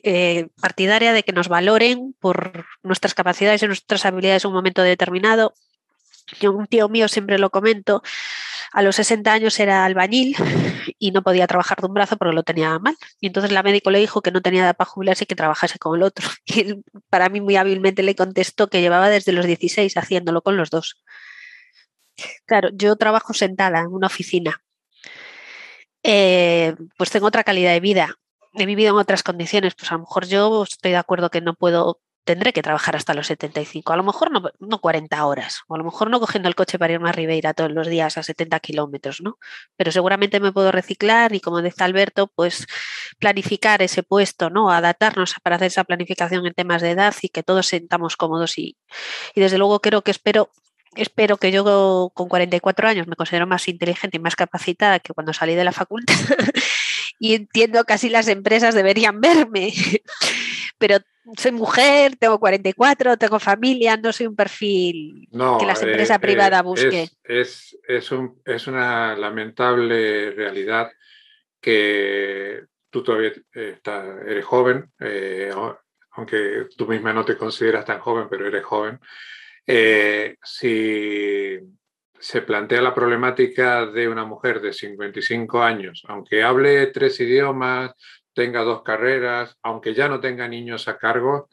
eh, 0.02 0.48
partidaria 0.60 1.12
de 1.14 1.22
que 1.22 1.32
nos 1.32 1.48
valoren 1.48 2.14
por 2.20 2.66
nuestras 2.82 3.14
capacidades 3.14 3.62
y 3.62 3.66
nuestras 3.66 4.04
habilidades 4.04 4.44
en 4.44 4.48
un 4.48 4.54
momento 4.54 4.82
determinado. 4.82 5.54
Yo, 6.38 6.52
un 6.52 6.66
tío 6.66 6.88
mío 6.88 7.08
siempre 7.08 7.38
lo 7.38 7.50
comento, 7.50 8.02
a 8.72 8.82
los 8.82 8.96
60 8.96 9.32
años 9.32 9.58
era 9.58 9.84
albañil 9.84 10.36
y 10.98 11.10
no 11.10 11.22
podía 11.22 11.46
trabajar 11.46 11.80
de 11.80 11.86
un 11.86 11.94
brazo 11.94 12.16
porque 12.16 12.34
lo 12.34 12.42
tenía 12.42 12.78
mal. 12.78 12.96
Y 13.20 13.26
entonces 13.26 13.52
la 13.52 13.62
médico 13.62 13.90
le 13.90 13.98
dijo 13.98 14.22
que 14.22 14.30
no 14.30 14.42
tenía 14.42 14.62
edad 14.62 14.76
para 14.76 14.88
jubilarse 14.90 15.24
y 15.24 15.26
que 15.26 15.34
trabajase 15.34 15.78
con 15.78 15.96
el 15.96 16.02
otro. 16.02 16.28
Y 16.44 16.60
él, 16.60 16.84
para 17.08 17.28
mí 17.28 17.40
muy 17.40 17.56
hábilmente 17.56 18.02
le 18.02 18.14
contestó 18.14 18.68
que 18.68 18.80
llevaba 18.80 19.08
desde 19.10 19.32
los 19.32 19.46
16 19.46 19.96
haciéndolo 19.96 20.42
con 20.42 20.56
los 20.56 20.70
dos. 20.70 21.02
Claro, 22.46 22.70
yo 22.72 22.96
trabajo 22.96 23.32
sentada 23.34 23.80
en 23.80 23.88
una 23.88 24.06
oficina. 24.06 24.62
Eh, 26.02 26.74
pues 26.96 27.10
tengo 27.10 27.26
otra 27.26 27.44
calidad 27.44 27.72
de 27.72 27.80
vida. 27.80 28.16
He 28.54 28.66
vivido 28.66 28.90
en 28.90 28.96
otras 28.96 29.22
condiciones. 29.22 29.74
Pues 29.74 29.90
a 29.90 29.94
lo 29.94 30.00
mejor 30.00 30.26
yo 30.26 30.62
estoy 30.64 30.92
de 30.92 30.96
acuerdo 30.96 31.30
que 31.30 31.40
no 31.40 31.54
puedo 31.54 32.00
tendré 32.24 32.52
que 32.52 32.62
trabajar 32.62 32.96
hasta 32.96 33.14
los 33.14 33.26
75, 33.26 33.92
a 33.92 33.96
lo 33.96 34.02
mejor 34.02 34.30
no, 34.30 34.42
no 34.58 34.80
40 34.80 35.24
horas, 35.24 35.62
o 35.68 35.74
a 35.74 35.78
lo 35.78 35.84
mejor 35.84 36.10
no 36.10 36.20
cogiendo 36.20 36.48
el 36.48 36.54
coche 36.54 36.78
para 36.78 36.92
irme 36.92 37.08
a 37.08 37.12
Ribeira 37.12 37.54
todos 37.54 37.70
los 37.72 37.88
días 37.88 38.18
a 38.18 38.22
70 38.22 38.60
kilómetros, 38.60 39.20
¿no? 39.20 39.38
Pero 39.76 39.92
seguramente 39.92 40.40
me 40.40 40.52
puedo 40.52 40.72
reciclar 40.72 41.34
y, 41.34 41.40
como 41.40 41.62
dice 41.62 41.82
Alberto, 41.82 42.28
pues 42.28 42.66
planificar 43.18 43.82
ese 43.82 44.02
puesto, 44.02 44.50
¿no? 44.50 44.70
Adaptarnos 44.70 45.34
para 45.42 45.56
hacer 45.56 45.68
esa 45.68 45.84
planificación 45.84 46.46
en 46.46 46.54
temas 46.54 46.82
de 46.82 46.90
edad 46.90 47.14
y 47.22 47.28
que 47.28 47.42
todos 47.42 47.66
sentamos 47.66 48.16
cómodos 48.16 48.58
y, 48.58 48.76
y 49.34 49.40
desde 49.40 49.58
luego 49.58 49.80
creo 49.80 50.02
que 50.02 50.10
espero 50.10 50.50
espero 50.96 51.36
que 51.36 51.52
yo 51.52 52.10
con 52.14 52.28
44 52.28 52.88
años 52.88 53.06
me 53.06 53.16
considero 53.16 53.46
más 53.46 53.68
inteligente 53.68 54.16
y 54.16 54.20
más 54.20 54.34
capacitada 54.36 54.98
que 54.98 55.14
cuando 55.14 55.32
salí 55.32 55.54
de 55.54 55.64
la 55.64 55.72
facultad 55.72 56.14
y 57.18 57.34
entiendo 57.34 57.84
que 57.84 57.92
así 57.92 58.08
las 58.08 58.28
empresas 58.28 58.74
deberían 58.74 59.20
verme. 59.20 59.72
Pero 60.80 60.96
soy 61.36 61.52
mujer, 61.52 62.16
tengo 62.16 62.40
44, 62.40 63.18
tengo 63.18 63.38
familia, 63.38 63.98
no 63.98 64.12
soy 64.12 64.26
un 64.26 64.34
perfil 64.34 65.28
que 65.30 65.66
la 65.66 65.74
empresa 65.74 66.14
eh, 66.14 66.18
privada 66.18 66.60
eh, 66.60 66.62
busque. 66.62 67.08
Es, 67.22 67.78
es, 67.86 68.10
un, 68.10 68.40
es, 68.46 68.66
una 68.66 69.14
lamentable 69.14 70.30
realidad 70.30 70.90
que 71.60 72.64
tú 72.88 73.02
todavía 73.02 73.32
eh, 73.54 73.78
eres 74.26 74.44
joven, 74.46 74.90
aunque 76.12 76.66
tú 76.74 76.86
misma 76.86 77.12
no 77.12 77.26
te 77.26 77.36
consideras 77.36 77.84
tan 77.84 78.00
joven, 78.00 78.26
pero 78.30 78.46
eres 78.46 78.64
joven. 78.64 78.98
si 80.42 81.58
se 82.18 82.42
plantea 82.42 82.82
la 82.82 82.94
problemática 82.94 83.86
de 83.86 84.08
una 84.08 84.24
mujer 84.24 84.60
de 84.60 84.72
55 84.72 85.62
años, 85.62 86.04
aunque 86.08 86.42
hable 86.42 86.86
tres 86.88 87.20
idiomas, 87.20 87.92
tenga 88.34 88.62
dos 88.62 88.82
carreras, 88.82 89.56
aunque 89.62 89.94
ya 89.94 90.08
no 90.08 90.20
tenga 90.20 90.48
niños 90.48 90.88
a 90.88 90.96
cargo, 90.96 91.48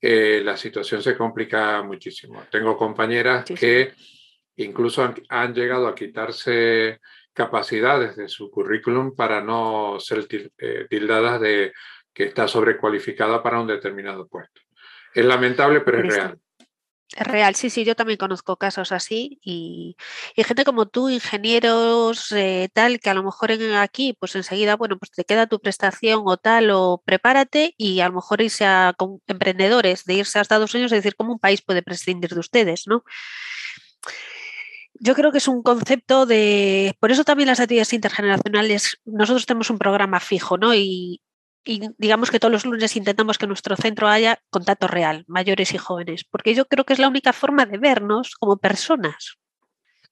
eh, 0.00 0.40
la 0.44 0.56
situación 0.56 1.02
se 1.02 1.16
complica 1.16 1.82
muchísimo. 1.82 2.44
Tengo 2.50 2.76
compañeras 2.76 3.44
que 3.44 3.92
incluso 4.56 5.14
han, 5.28 5.54
llegado 5.54 5.88
a 5.88 5.94
quitarse 5.94 7.00
capacidades 7.32 8.16
de 8.16 8.28
su 8.28 8.50
currículum 8.50 9.14
para 9.14 9.40
no 9.40 9.98
ser 10.00 10.26
eh, 10.58 10.86
tildadas 10.88 11.40
de 11.40 11.72
que 12.12 12.24
está 12.24 12.48
sobrecualificada 12.48 13.42
para 13.42 13.60
un 13.60 13.66
determinado 13.66 14.26
puesto. 14.26 14.60
Es 15.14 15.24
lamentable, 15.24 15.80
pero 15.80 16.00
es 16.00 16.14
real. 16.14 16.38
Real, 17.16 17.54
sí, 17.54 17.70
sí, 17.70 17.84
yo 17.84 17.96
también 17.96 18.18
conozco 18.18 18.58
casos 18.58 18.92
así 18.92 19.38
y, 19.42 19.96
gente 20.36 20.64
como 20.64 20.86
tú, 20.88 21.08
ingenieros, 21.08 22.30
eh, 22.32 22.68
tal, 22.74 23.00
que 23.00 23.08
a 23.08 23.14
lo 23.14 23.22
mejor 23.22 23.50
en, 23.50 23.72
aquí, 23.76 24.12
pues 24.12 24.36
enseguida, 24.36 24.76
bueno, 24.76 24.98
pues 24.98 25.12
te 25.12 25.24
queda 25.24 25.46
tu 25.46 25.58
prestación 25.58 26.22
o 26.26 26.36
tal, 26.36 26.70
o 26.70 27.02
prepárate 27.04 27.74
y 27.78 28.00
a 28.00 28.08
lo 28.08 28.16
mejor 28.16 28.42
irse 28.42 28.66
a 28.66 28.94
emprendedores, 29.26 30.04
de 30.04 30.14
irse 30.14 30.38
a 30.38 30.42
Estados 30.42 30.74
Unidos, 30.74 30.92
es 30.92 30.98
decir, 30.98 31.16
cómo 31.16 31.32
un 31.32 31.38
país 31.38 31.62
puede 31.62 31.82
prescindir 31.82 32.30
de 32.34 32.40
ustedes, 32.40 32.86
¿no? 32.86 33.04
Yo 35.00 35.14
creo 35.14 35.32
que 35.32 35.38
es 35.38 35.48
un 35.48 35.62
concepto 35.62 36.26
de, 36.26 36.94
por 37.00 37.10
eso 37.10 37.24
también 37.24 37.46
las 37.46 37.60
actividades 37.60 37.92
intergeneracionales, 37.94 38.98
nosotros 39.06 39.46
tenemos 39.46 39.70
un 39.70 39.78
programa 39.78 40.20
fijo, 40.20 40.58
¿no? 40.58 40.74
Y, 40.74 41.22
y 41.68 41.82
digamos 41.98 42.30
que 42.30 42.40
todos 42.40 42.50
los 42.50 42.64
lunes 42.64 42.96
intentamos 42.96 43.36
que 43.36 43.44
en 43.44 43.50
nuestro 43.50 43.76
centro 43.76 44.08
haya 44.08 44.40
contacto 44.48 44.88
real, 44.88 45.24
mayores 45.28 45.74
y 45.74 45.78
jóvenes, 45.78 46.24
porque 46.24 46.54
yo 46.54 46.64
creo 46.64 46.86
que 46.86 46.94
es 46.94 46.98
la 46.98 47.08
única 47.08 47.34
forma 47.34 47.66
de 47.66 47.76
vernos 47.76 48.36
como 48.36 48.56
personas, 48.56 49.36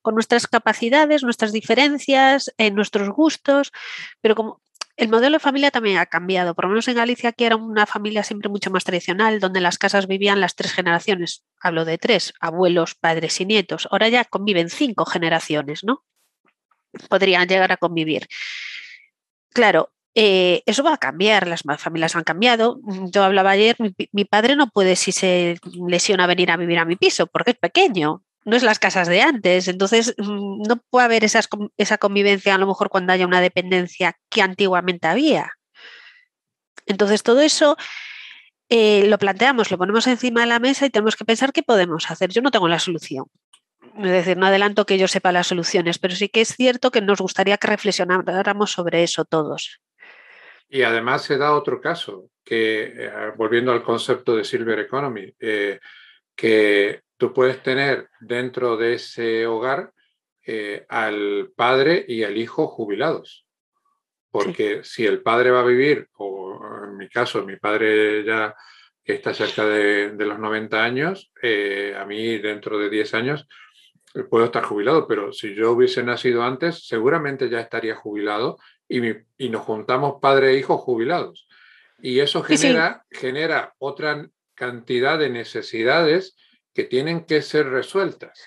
con 0.02 0.14
nuestras 0.14 0.46
capacidades, 0.46 1.22
nuestras 1.22 1.52
diferencias, 1.52 2.52
en 2.58 2.74
nuestros 2.74 3.08
gustos, 3.08 3.72
pero 4.20 4.34
como 4.34 4.60
el 4.98 5.08
modelo 5.08 5.36
de 5.36 5.40
familia 5.40 5.70
también 5.70 5.96
ha 5.96 6.04
cambiado, 6.04 6.54
por 6.54 6.66
lo 6.66 6.72
menos 6.72 6.88
en 6.88 6.96
Galicia 6.96 7.30
aquí 7.30 7.44
era 7.44 7.56
una 7.56 7.86
familia 7.86 8.22
siempre 8.22 8.50
mucho 8.50 8.70
más 8.70 8.84
tradicional, 8.84 9.40
donde 9.40 9.62
las 9.62 9.78
casas 9.78 10.06
vivían 10.06 10.42
las 10.42 10.56
tres 10.56 10.74
generaciones, 10.74 11.42
hablo 11.58 11.86
de 11.86 11.96
tres, 11.96 12.34
abuelos, 12.38 12.94
padres 12.94 13.40
y 13.40 13.46
nietos, 13.46 13.88
ahora 13.90 14.10
ya 14.10 14.26
conviven 14.26 14.68
cinco 14.68 15.06
generaciones, 15.06 15.84
¿no? 15.84 16.04
Podrían 17.08 17.48
llegar 17.48 17.72
a 17.72 17.78
convivir. 17.78 18.28
Claro, 19.54 19.90
eh, 20.18 20.62
eso 20.64 20.82
va 20.82 20.94
a 20.94 20.96
cambiar, 20.96 21.46
las 21.46 21.62
familias 21.76 22.16
han 22.16 22.24
cambiado. 22.24 22.80
Mm, 22.82 23.10
yo 23.10 23.22
hablaba 23.22 23.50
ayer, 23.50 23.76
mi, 24.12 24.24
padre 24.24 24.56
no 24.56 24.68
puede, 24.70 24.96
si 24.96 25.12
se 25.12 25.58
lesiona, 25.86 26.26
venir 26.26 26.50
a 26.50 26.56
vivir 26.56 26.78
a 26.78 26.86
mi 26.86 26.96
piso 26.96 27.26
porque 27.26 27.50
es 27.50 27.58
pequeño, 27.58 28.22
no 28.46 28.56
es 28.56 28.62
las 28.62 28.78
casas 28.78 29.08
de 29.08 29.20
antes. 29.20 29.68
Entonces, 29.68 30.14
mm, 30.16 30.62
no 30.62 30.76
puede 30.88 31.04
haber 31.04 31.24
esa 31.24 31.98
convivencia 31.98 32.54
a 32.54 32.58
lo 32.58 32.66
mejor 32.66 32.88
cuando 32.88 33.12
haya 33.12 33.26
una 33.26 33.42
dependencia 33.42 34.16
que 34.30 34.40
antiguamente 34.40 35.06
había. 35.06 35.52
Entonces, 36.86 37.22
todo 37.22 37.42
eso 37.42 37.76
eh, 38.70 39.04
lo 39.08 39.18
planteamos, 39.18 39.70
lo 39.70 39.76
ponemos 39.76 40.06
encima 40.06 40.40
de 40.40 40.46
la 40.46 40.60
mesa 40.60 40.86
y 40.86 40.90
tenemos 40.90 41.16
que 41.16 41.26
pensar 41.26 41.52
qué 41.52 41.62
podemos 41.62 42.10
hacer. 42.10 42.30
Yo 42.30 42.40
no 42.40 42.50
tengo 42.50 42.68
la 42.68 42.78
solución. 42.78 43.26
Es 43.98 44.10
decir, 44.10 44.36
no 44.38 44.46
adelanto 44.46 44.86
que 44.86 44.98
yo 44.98 45.08
sepa 45.08 45.32
las 45.32 45.48
soluciones, 45.48 45.98
pero 45.98 46.14
sí 46.14 46.28
que 46.30 46.40
es 46.40 46.54
cierto 46.56 46.90
que 46.90 47.02
nos 47.02 47.20
gustaría 47.20 47.58
que 47.58 47.68
reflexionáramos 47.68 48.72
sobre 48.72 49.02
eso 49.02 49.24
todos. 49.26 49.80
Y 50.68 50.82
además 50.82 51.22
se 51.22 51.38
da 51.38 51.54
otro 51.54 51.80
caso, 51.80 52.30
que 52.44 52.92
eh, 52.96 53.10
volviendo 53.36 53.72
al 53.72 53.82
concepto 53.82 54.36
de 54.36 54.44
Silver 54.44 54.78
Economy, 54.80 55.32
eh, 55.38 55.80
que 56.34 57.02
tú 57.16 57.32
puedes 57.32 57.62
tener 57.62 58.08
dentro 58.20 58.76
de 58.76 58.94
ese 58.94 59.46
hogar 59.46 59.92
eh, 60.44 60.84
al 60.88 61.52
padre 61.56 62.04
y 62.06 62.24
al 62.24 62.36
hijo 62.36 62.68
jubilados. 62.68 63.46
Porque 64.30 64.84
si 64.84 65.06
el 65.06 65.22
padre 65.22 65.50
va 65.50 65.60
a 65.60 65.66
vivir, 65.66 66.08
o 66.18 66.60
en 66.84 66.96
mi 66.96 67.08
caso, 67.08 67.44
mi 67.44 67.56
padre 67.56 68.24
ya 68.24 68.54
está 69.02 69.32
cerca 69.32 69.64
de, 69.64 70.10
de 70.10 70.26
los 70.26 70.38
90 70.38 70.82
años, 70.82 71.32
a 71.96 72.04
mí 72.04 72.38
dentro 72.38 72.76
de 72.76 72.90
10 72.90 73.14
años 73.14 73.48
puedo 74.24 74.46
estar 74.46 74.64
jubilado, 74.64 75.06
pero 75.06 75.32
si 75.32 75.54
yo 75.54 75.72
hubiese 75.72 76.02
nacido 76.02 76.42
antes, 76.42 76.86
seguramente 76.86 77.48
ya 77.48 77.60
estaría 77.60 77.94
jubilado 77.94 78.58
y, 78.88 79.48
nos 79.48 79.62
juntamos 79.62 80.20
padre 80.20 80.52
e 80.52 80.58
hijo 80.58 80.78
jubilados. 80.78 81.48
Y 82.00 82.20
eso 82.20 82.42
genera, 82.42 83.04
genera 83.10 83.74
otra 83.78 84.28
cantidad 84.54 85.18
de 85.18 85.30
necesidades 85.30 86.36
que 86.74 86.84
tienen 86.84 87.24
que 87.24 87.42
ser 87.42 87.68
resueltas. 87.68 88.38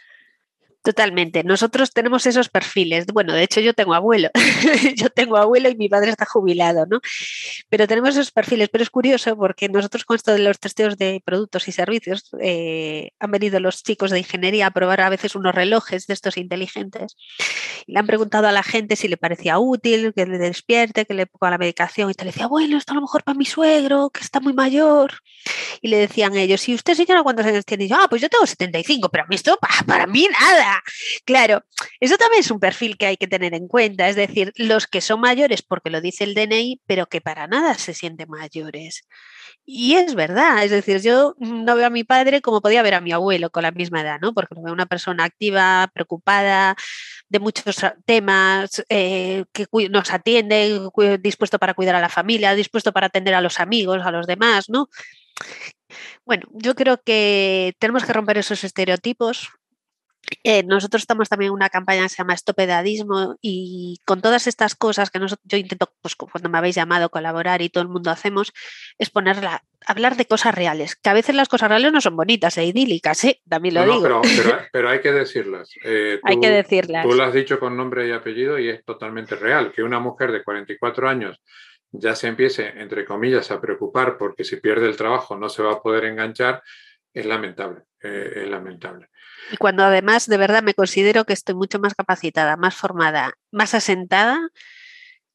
Totalmente. 0.82 1.44
Nosotros 1.44 1.92
tenemos 1.92 2.26
esos 2.26 2.48
perfiles. 2.48 3.06
Bueno, 3.08 3.34
de 3.34 3.44
hecho 3.44 3.60
yo 3.60 3.74
tengo 3.74 3.94
abuelo. 3.94 4.30
yo 4.96 5.10
tengo 5.10 5.36
abuelo 5.36 5.70
y 5.70 5.76
mi 5.76 5.90
padre 5.90 6.12
está 6.12 6.26
jubilado, 6.26 6.86
¿no? 6.86 7.02
Pero 7.68 7.86
tenemos 7.86 8.12
esos 8.12 8.32
perfiles. 8.32 8.70
Pero 8.70 8.84
es 8.84 8.90
curioso 8.90 9.36
porque 9.36 9.68
nosotros 9.68 10.06
con 10.06 10.16
esto 10.16 10.32
de 10.32 10.40
los 10.40 10.58
testeos 10.58 10.98
de 10.98 11.22
productos 11.26 11.68
y 11.68 11.74
servicios 11.74 12.30
eh, 12.40 13.12
han 13.20 13.32
venido 13.32 13.60
los 13.60 13.84
chicos 13.84 14.10
de 14.12 14.20
ingeniería 14.20 14.68
a 14.68 14.72
probar 14.72 15.02
a 15.02 15.10
veces 15.10 15.36
unos 15.36 15.54
relojes 15.54 16.08
de 16.08 16.14
estos 16.14 16.38
inteligentes. 16.38 17.18
Y 17.86 17.92
le 17.92 18.00
han 18.00 18.08
preguntado 18.08 18.48
a 18.48 18.54
la 18.54 18.64
gente 18.64 18.96
si 18.96 19.10
le 19.10 19.18
parecía 19.18 19.60
útil, 19.60 20.14
que 20.16 20.26
le 20.26 20.38
despierte, 20.38 21.06
que 21.06 21.14
le 21.14 21.26
ponga 21.26 21.52
la 21.52 21.58
medicación. 21.58 22.10
Y 22.10 22.14
te 22.14 22.24
le 22.24 22.32
decía, 22.32 22.48
bueno, 22.48 22.78
esto 22.78 22.94
a 22.94 22.96
lo 22.96 23.02
mejor 23.02 23.24
para 23.26 23.38
mi 23.38 23.46
suegro, 23.46 24.12
que 24.12 24.22
está 24.22 24.40
muy 24.40 24.54
mayor. 24.54 25.12
Y 25.82 25.90
le 25.90 25.98
decían 25.98 26.38
ellos, 26.38 26.70
¿y 26.70 26.76
usted 26.76 26.94
señora 26.94 27.22
cuántos 27.22 27.46
años 27.46 27.66
tiene? 27.66 27.84
Y 27.84 27.90
yo, 27.90 27.98
ah, 28.00 28.08
pues 28.10 28.22
yo 28.22 28.30
tengo 28.30 28.46
75, 28.46 29.10
pero 29.10 29.26
a 29.26 29.28
mí 29.28 29.36
esto 29.36 29.60
para 29.86 30.08
mí 30.08 30.26
nada 30.40 30.69
Claro, 31.26 31.64
eso 32.00 32.18
también 32.18 32.42
es 32.42 32.52
un 32.52 32.60
perfil 32.60 32.98
que 32.98 33.06
hay 33.08 33.18
que 33.18 33.28
tener 33.28 33.54
en 33.54 33.68
cuenta, 33.68 34.10
es 34.10 34.16
decir, 34.16 34.52
los 34.56 34.88
que 34.88 35.02
son 35.02 35.22
mayores 35.22 35.62
porque 35.62 35.90
lo 35.90 36.02
dice 36.02 36.24
el 36.24 36.34
DNI, 36.34 36.82
pero 36.86 37.08
que 37.08 37.22
para 37.22 37.48
nada 37.48 37.76
se 37.76 37.94
sienten 37.94 38.30
mayores. 38.30 39.04
Y 39.66 39.96
es 39.96 40.16
verdad, 40.16 40.64
es 40.64 40.72
decir, 40.72 41.00
yo 41.02 41.36
no 41.38 41.76
veo 41.76 41.88
a 41.88 41.90
mi 41.92 42.04
padre 42.04 42.42
como 42.42 42.62
podía 42.62 42.82
ver 42.82 42.96
a 42.96 43.02
mi 43.02 43.12
abuelo 43.12 43.52
con 43.52 43.64
la 43.64 43.72
misma 43.72 44.02
edad, 44.02 44.20
¿no? 44.20 44.34
Porque 44.34 44.56
lo 44.56 44.64
veo 44.64 44.74
una 44.74 44.88
persona 44.88 45.26
activa, 45.26 45.90
preocupada 45.94 46.76
de 47.30 47.40
muchos 47.40 47.76
temas, 48.06 48.84
eh, 48.90 49.46
que 49.54 49.68
nos 49.90 50.12
atiende, 50.12 50.90
dispuesto 51.22 51.60
para 51.60 51.76
cuidar 51.76 51.96
a 51.96 52.02
la 52.02 52.10
familia, 52.10 52.56
dispuesto 52.56 52.92
para 52.92 53.08
atender 53.08 53.36
a 53.36 53.42
los 53.42 53.60
amigos, 53.60 54.02
a 54.04 54.12
los 54.12 54.26
demás, 54.26 54.70
¿no? 54.70 54.90
Bueno, 56.26 56.48
yo 56.52 56.76
creo 56.76 57.02
que 57.04 57.74
tenemos 57.80 58.04
que 58.04 58.14
romper 58.14 58.38
esos 58.38 58.64
estereotipos, 58.64 59.50
eh, 60.44 60.64
nosotros 60.64 61.02
estamos 61.02 61.30
también 61.30 61.50
en 61.50 61.54
una 61.54 61.70
campaña 61.70 62.04
que 62.04 62.10
se 62.10 62.18
llama 62.18 62.34
Estopedadismo 62.34 63.38
y 63.42 64.00
con 64.06 64.22
todas 64.22 64.48
estas 64.48 64.76
cosas 64.76 65.10
que 65.10 65.20
yo 65.44 65.58
intento, 65.58 65.92
pues 66.02 66.16
cuando 66.16 66.50
me 66.50 66.58
habéis 66.58 66.76
llamado 66.76 67.10
colaborar 67.10 67.62
y 67.62 67.70
todo 67.70 67.82
el 67.82 67.90
mundo 67.90 68.12
hacemos, 68.12 68.54
es 68.98 69.10
ponerla, 69.10 69.64
hablar 69.86 70.16
de 70.18 70.26
cosas 70.26 70.54
reales, 70.54 70.96
que 70.96 71.10
a 71.10 71.14
veces 71.14 71.36
las 71.36 71.50
cosas 71.50 71.70
reales 71.70 71.92
no 71.92 72.02
son 72.02 72.16
bonitas 72.16 72.58
e 72.58 72.66
idílicas, 72.66 73.24
¿eh? 73.24 73.42
también 73.48 73.76
lo 73.76 73.86
digo. 73.86 74.22
pero, 74.72 74.90
hay 74.90 75.02
que 75.02 75.12
decirlas. 75.12 75.72
Eh, 75.84 76.20
hay 76.24 76.40
que 76.40 76.50
decirlas. 76.50 77.06
Tú 77.06 77.14
lo 77.14 77.24
has 77.24 77.34
dicho 77.34 77.60
con 77.60 77.76
nombre 77.76 78.08
y 78.08 78.12
apellido 78.12 78.60
y 78.60 78.70
es 78.70 78.84
totalmente 78.86 79.36
real, 79.36 79.72
que 79.72 79.84
una 79.84 80.00
mujer 80.00 80.32
de 80.32 80.44
44 80.44 81.10
años 81.10 81.42
ya 81.92 82.16
se 82.16 82.28
empiece, 82.28 82.68
entre 82.78 83.04
comillas, 83.04 83.50
a 83.50 83.60
preocupar 83.60 84.18
porque 84.18 84.44
si 84.44 84.58
pierde 84.58 84.88
el 84.88 84.96
trabajo 84.96 85.36
no 85.36 85.50
se 85.50 85.64
va 85.64 85.74
a 85.74 85.82
poder 85.82 86.06
enganchar, 86.06 86.62
es 87.12 87.26
lamentable, 87.26 87.82
es 88.00 88.48
lamentable. 88.48 89.10
Y 89.52 89.58
cuando 89.58 89.84
además 89.84 90.28
de 90.28 90.38
verdad 90.38 90.64
me 90.64 90.74
considero 90.74 91.26
que 91.26 91.34
estoy 91.34 91.56
mucho 91.56 91.80
más 91.80 91.96
capacitada, 91.96 92.58
más 92.58 92.76
formada, 92.76 93.34
más 93.52 93.74
asentada 93.74 94.50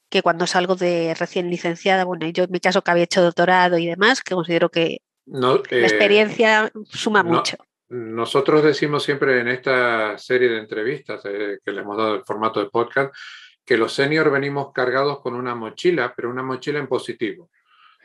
que 0.08 0.22
cuando 0.22 0.46
salgo 0.46 0.76
de 0.76 1.14
recién 1.18 1.50
licenciada. 1.50 2.04
Bueno, 2.04 2.28
yo 2.28 2.44
en 2.44 2.50
mi 2.50 2.60
caso 2.60 2.82
que 2.82 2.90
había 2.90 3.04
hecho 3.04 3.22
doctorado 3.22 3.78
y 3.78 3.86
demás, 3.86 4.22
que 4.22 4.34
considero 4.34 4.70
que 4.70 4.98
la 5.26 5.56
eh, 5.70 5.82
experiencia 5.82 6.70
suma 6.88 7.22
mucho. 7.22 7.56
Nosotros 7.88 8.62
decimos 8.62 9.02
siempre 9.02 9.40
en 9.40 9.48
esta 9.48 10.16
serie 10.18 10.48
de 10.48 10.58
entrevistas 10.58 11.22
eh, 11.24 11.58
que 11.64 11.72
le 11.72 11.80
hemos 11.80 11.96
dado 11.96 12.14
el 12.14 12.24
formato 12.24 12.60
de 12.60 12.70
podcast 12.70 13.14
que 13.64 13.76
los 13.76 13.94
seniors 13.94 14.30
venimos 14.30 14.72
cargados 14.72 15.20
con 15.20 15.34
una 15.34 15.54
mochila, 15.54 16.12
pero 16.14 16.30
una 16.30 16.42
mochila 16.42 16.78
en 16.78 16.86
positivo, 16.86 17.50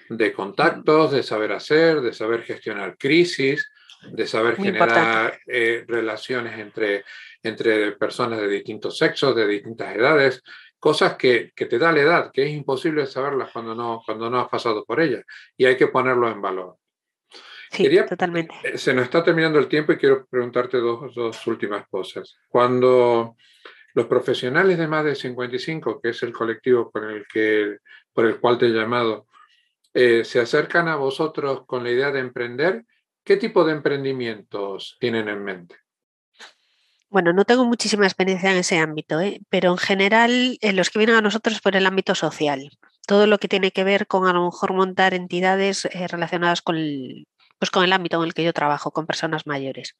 de 0.09 0.31
contactos, 0.33 1.11
de 1.11 1.21
saber 1.21 1.51
hacer, 1.51 2.01
de 2.01 2.13
saber 2.13 2.43
gestionar 2.43 2.97
crisis, 2.97 3.69
de 4.11 4.27
saber 4.27 4.55
generar 4.55 5.39
eh, 5.47 5.83
relaciones 5.87 6.57
entre, 6.57 7.03
entre 7.43 7.93
personas 7.93 8.39
de 8.39 8.47
distintos 8.47 8.97
sexos, 8.97 9.35
de 9.35 9.47
distintas 9.47 9.95
edades, 9.95 10.41
cosas 10.79 11.15
que, 11.15 11.51
que, 11.55 11.65
te 11.65 11.77
da 11.77 11.91
la 11.91 12.01
edad, 12.01 12.31
que 12.31 12.43
es 12.43 12.51
imposible 12.51 13.05
saberlas 13.05 13.51
cuando 13.51 13.75
no, 13.75 14.01
cuando 14.05 14.29
no 14.29 14.39
has 14.39 14.49
pasado 14.49 14.85
por 14.85 15.01
ellas 15.01 15.23
y 15.57 15.65
hay 15.65 15.75
que 15.75 15.87
ponerlo 15.87 16.29
en 16.29 16.41
valor. 16.41 16.77
Sí, 17.71 17.87
totalmente. 18.07 18.55
Eh, 18.63 18.77
se 18.77 18.93
nos 18.93 19.05
está 19.05 19.23
terminando 19.23 19.59
el 19.59 19.67
tiempo 19.67 19.91
y 19.91 19.97
quiero 19.97 20.25
preguntarte 20.25 20.77
dos, 20.77 21.13
dos 21.13 21.47
últimas 21.47 21.87
cosas. 21.87 22.37
Cuando 22.47 23.35
los 23.93 24.07
profesionales 24.07 24.77
de 24.77 24.87
más 24.87 25.05
de 25.05 25.15
55, 25.15 26.01
que 26.01 26.09
es 26.09 26.23
el 26.23 26.33
colectivo 26.33 26.89
con 26.91 27.09
el 27.09 27.25
que, 27.31 27.77
por 28.13 28.25
el 28.25 28.39
cual 28.39 28.57
te 28.57 28.67
he 28.67 28.69
llamado, 28.69 29.27
eh, 29.93 30.23
se 30.23 30.39
acercan 30.39 30.87
a 30.87 30.95
vosotros 30.95 31.65
con 31.65 31.83
la 31.83 31.91
idea 31.91 32.11
de 32.11 32.19
emprender, 32.19 32.85
¿Qué 33.29 33.37
tipo 33.37 33.63
de 33.63 33.73
emprendimientos 33.73 34.97
tienen 34.99 35.29
en 35.29 35.43
mente? 35.43 35.75
Bueno, 37.11 37.31
no 37.31 37.45
tengo 37.45 37.63
muchísima 37.63 38.07
experiencia 38.07 38.49
en 38.49 38.57
ese 38.57 38.79
ámbito, 38.79 39.21
¿eh? 39.21 39.39
pero 39.49 39.69
en 39.69 39.77
general 39.77 40.57
eh, 40.61 40.73
los 40.73 40.89
que 40.89 40.97
vienen 40.97 41.15
a 41.15 41.21
nosotros 41.21 41.61
por 41.61 41.75
el 41.75 41.85
ámbito 41.85 42.15
social. 42.15 42.71
Todo 43.05 43.27
lo 43.27 43.37
que 43.37 43.47
tiene 43.47 43.69
que 43.69 43.83
ver 43.83 44.07
con 44.07 44.27
a 44.27 44.33
lo 44.33 44.45
mejor 44.45 44.73
montar 44.73 45.13
entidades 45.13 45.85
eh, 45.85 46.07
relacionadas 46.07 46.63
con 46.63 46.75
el, 46.75 47.27
pues 47.59 47.69
con 47.69 47.83
el 47.83 47.93
ámbito 47.93 48.17
en 48.17 48.23
el 48.23 48.33
que 48.33 48.43
yo 48.43 48.51
trabajo, 48.51 48.89
con 48.89 49.05
personas 49.05 49.45
mayores. 49.45 49.95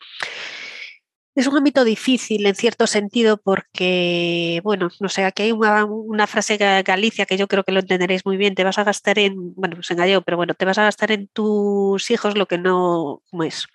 Es 1.39 1.47
un 1.47 1.58
ámbito 1.58 1.84
difícil 1.84 2.45
en 2.45 2.56
cierto 2.56 2.86
sentido 2.88 3.38
porque, 3.38 4.62
bueno, 4.63 4.89
no 4.99 5.10
sé, 5.10 5.23
aquí 5.23 5.43
hay 5.43 5.52
una, 5.52 6.28
frase 6.28 6.58
Galicia 6.58 7.25
que 7.25 7.38
yo 7.38 7.47
creo 7.47 7.63
que 7.63 7.71
lo 7.71 7.80
entenderéis 7.80 8.25
muy 8.25 8.38
bien, 8.38 8.56
te 8.56 8.63
vas 8.63 8.78
a 8.78 8.84
gastar 8.84 9.19
en, 9.19 9.54
bueno, 9.56 9.75
pues 9.75 9.89
en 9.91 9.97
gallego, 9.97 10.21
pero 10.21 10.38
bueno, 10.38 10.54
te 10.54 10.65
vas 10.65 10.78
a 10.78 10.84
gastar 10.84 11.12
en 11.12 11.28
tus 11.28 12.12
hijos 12.12 12.38
lo 12.38 12.45
que 12.45 12.58
no, 12.58 13.21
¿cómo 13.30 13.43
es? 13.43 13.67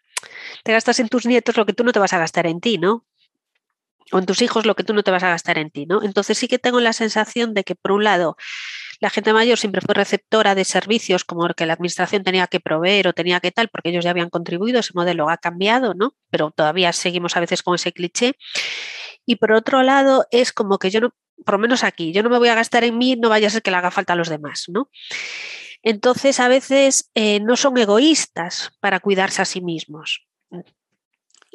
Te 0.63 0.73
gastas 0.73 1.01
en 1.01 1.09
tus 1.09 1.27
nietos 1.27 1.57
lo 1.57 1.67
que 1.67 1.73
tú 1.73 1.85
no 1.85 1.93
te 1.93 1.99
vas 1.99 2.13
a 2.13 2.19
gastar 2.19 2.47
en 2.47 2.61
ti, 2.61 2.79
¿no? 2.79 3.05
O 4.13 4.19
en 4.19 4.27
tus 4.27 4.43
hijos 4.43 4.67
lo 4.67 4.75
que 4.75 4.85
tú 4.85 4.93
no 4.93 5.03
te 5.03 5.11
vas 5.11 5.23
a 5.23 5.31
gastar 5.31 5.59
en 5.59 5.71
ti, 5.71 5.87
¿no? 5.87 6.03
Entonces 6.03 6.37
sí 6.37 6.49
que 6.49 6.59
tengo 6.59 6.81
la 6.81 6.93
sensación 6.93 7.55
de 7.55 7.65
que, 7.65 7.75
por 7.75 7.93
un 7.93 8.05
lado, 8.05 8.37
la 9.05 9.11
gente 9.11 9.35
mayor 9.35 9.59
siempre 9.59 9.83
fue 9.83 9.95
receptora 9.95 10.55
de 10.55 10.65
servicios 10.65 11.27
como 11.27 11.47
el 11.47 11.55
que 11.55 11.67
la 11.67 11.75
administración 11.75 12.25
tenía 12.25 12.47
que 12.47 12.59
proveer 12.59 13.07
o 13.07 13.13
tenía 13.13 13.39
que 13.39 13.53
tal, 13.53 13.69
porque 13.69 13.91
ellos 13.91 14.03
ya 14.03 14.09
habían 14.09 14.31
contribuido, 14.31 14.81
ese 14.81 14.93
modelo 14.95 15.29
ha 15.29 15.37
cambiado, 15.37 15.93
¿no? 15.93 16.15
Pero 16.31 16.53
todavía 16.53 16.91
seguimos 16.95 17.37
a 17.37 17.41
veces 17.41 17.63
con 17.63 17.75
ese 17.75 17.93
cliché. 17.93 18.33
Y 19.27 19.37
por 19.37 19.53
otro 19.53 19.83
lado, 19.83 20.25
es 20.31 20.55
como 20.55 20.79
que 20.79 20.89
yo 20.89 21.03
no, 21.03 21.11
por 21.45 21.57
lo 21.57 21.59
menos 21.59 21.85
aquí, 21.85 22.15
yo 22.15 22.23
no 22.23 22.31
me 22.31 22.39
voy 22.39 22.49
a 22.49 22.55
gastar 22.55 22.83
en 22.83 22.97
mí, 22.97 23.15
no 23.15 23.29
vaya 23.29 23.49
a 23.49 23.51
ser 23.51 23.61
que 23.61 23.71
le 23.71 23.77
haga 23.77 23.91
falta 23.91 24.15
a 24.15 24.17
los 24.17 24.31
demás, 24.31 24.65
¿no? 24.69 24.89
Entonces, 25.83 26.41
a 26.41 26.49
veces 26.49 27.11
eh, 27.15 27.41
no 27.41 27.57
son 27.57 27.77
egoístas 27.77 28.71
para 28.81 29.01
cuidarse 29.01 29.43
a 29.43 29.45
sí 29.45 29.61
mismos. 29.61 30.27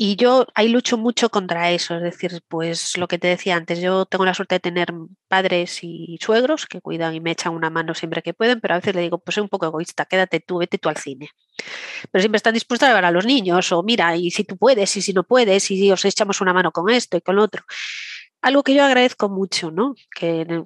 Y 0.01 0.15
yo 0.15 0.47
ahí 0.55 0.69
lucho 0.69 0.97
mucho 0.97 1.29
contra 1.29 1.71
eso, 1.71 1.97
es 1.97 2.01
decir, 2.01 2.41
pues 2.47 2.97
lo 2.97 3.09
que 3.09 3.17
te 3.17 3.27
decía 3.27 3.57
antes, 3.57 3.81
yo 3.81 4.05
tengo 4.05 4.23
la 4.23 4.33
suerte 4.33 4.55
de 4.55 4.61
tener 4.61 4.93
padres 5.27 5.79
y 5.81 6.17
suegros 6.21 6.67
que 6.67 6.79
cuidan 6.79 7.15
y 7.15 7.19
me 7.19 7.31
echan 7.31 7.53
una 7.53 7.69
mano 7.69 7.93
siempre 7.93 8.21
que 8.21 8.33
pueden, 8.33 8.61
pero 8.61 8.75
a 8.75 8.77
veces 8.77 8.95
le 8.95 9.01
digo, 9.01 9.17
pues 9.17 9.35
soy 9.35 9.41
un 9.43 9.49
poco 9.49 9.65
egoísta, 9.65 10.05
quédate 10.05 10.39
tú, 10.39 10.59
vete 10.59 10.77
tú 10.77 10.87
al 10.87 10.95
cine. 10.95 11.31
Pero 12.09 12.21
siempre 12.21 12.37
están 12.37 12.53
dispuestos 12.53 12.87
a 12.87 12.91
llevar 12.91 13.03
a 13.03 13.11
los 13.11 13.25
niños, 13.25 13.73
o 13.73 13.83
mira, 13.83 14.15
y 14.15 14.31
si 14.31 14.45
tú 14.45 14.55
puedes, 14.55 14.95
y 14.95 15.01
si 15.01 15.11
no 15.11 15.25
puedes, 15.25 15.69
y 15.69 15.91
os 15.91 16.05
echamos 16.05 16.39
una 16.39 16.53
mano 16.53 16.71
con 16.71 16.89
esto 16.89 17.17
y 17.17 17.21
con 17.21 17.35
lo 17.35 17.43
otro. 17.43 17.65
Algo 18.41 18.63
que 18.63 18.75
yo 18.75 18.85
agradezco 18.85 19.27
mucho, 19.27 19.69
¿no? 19.69 19.95
Que 20.17 20.63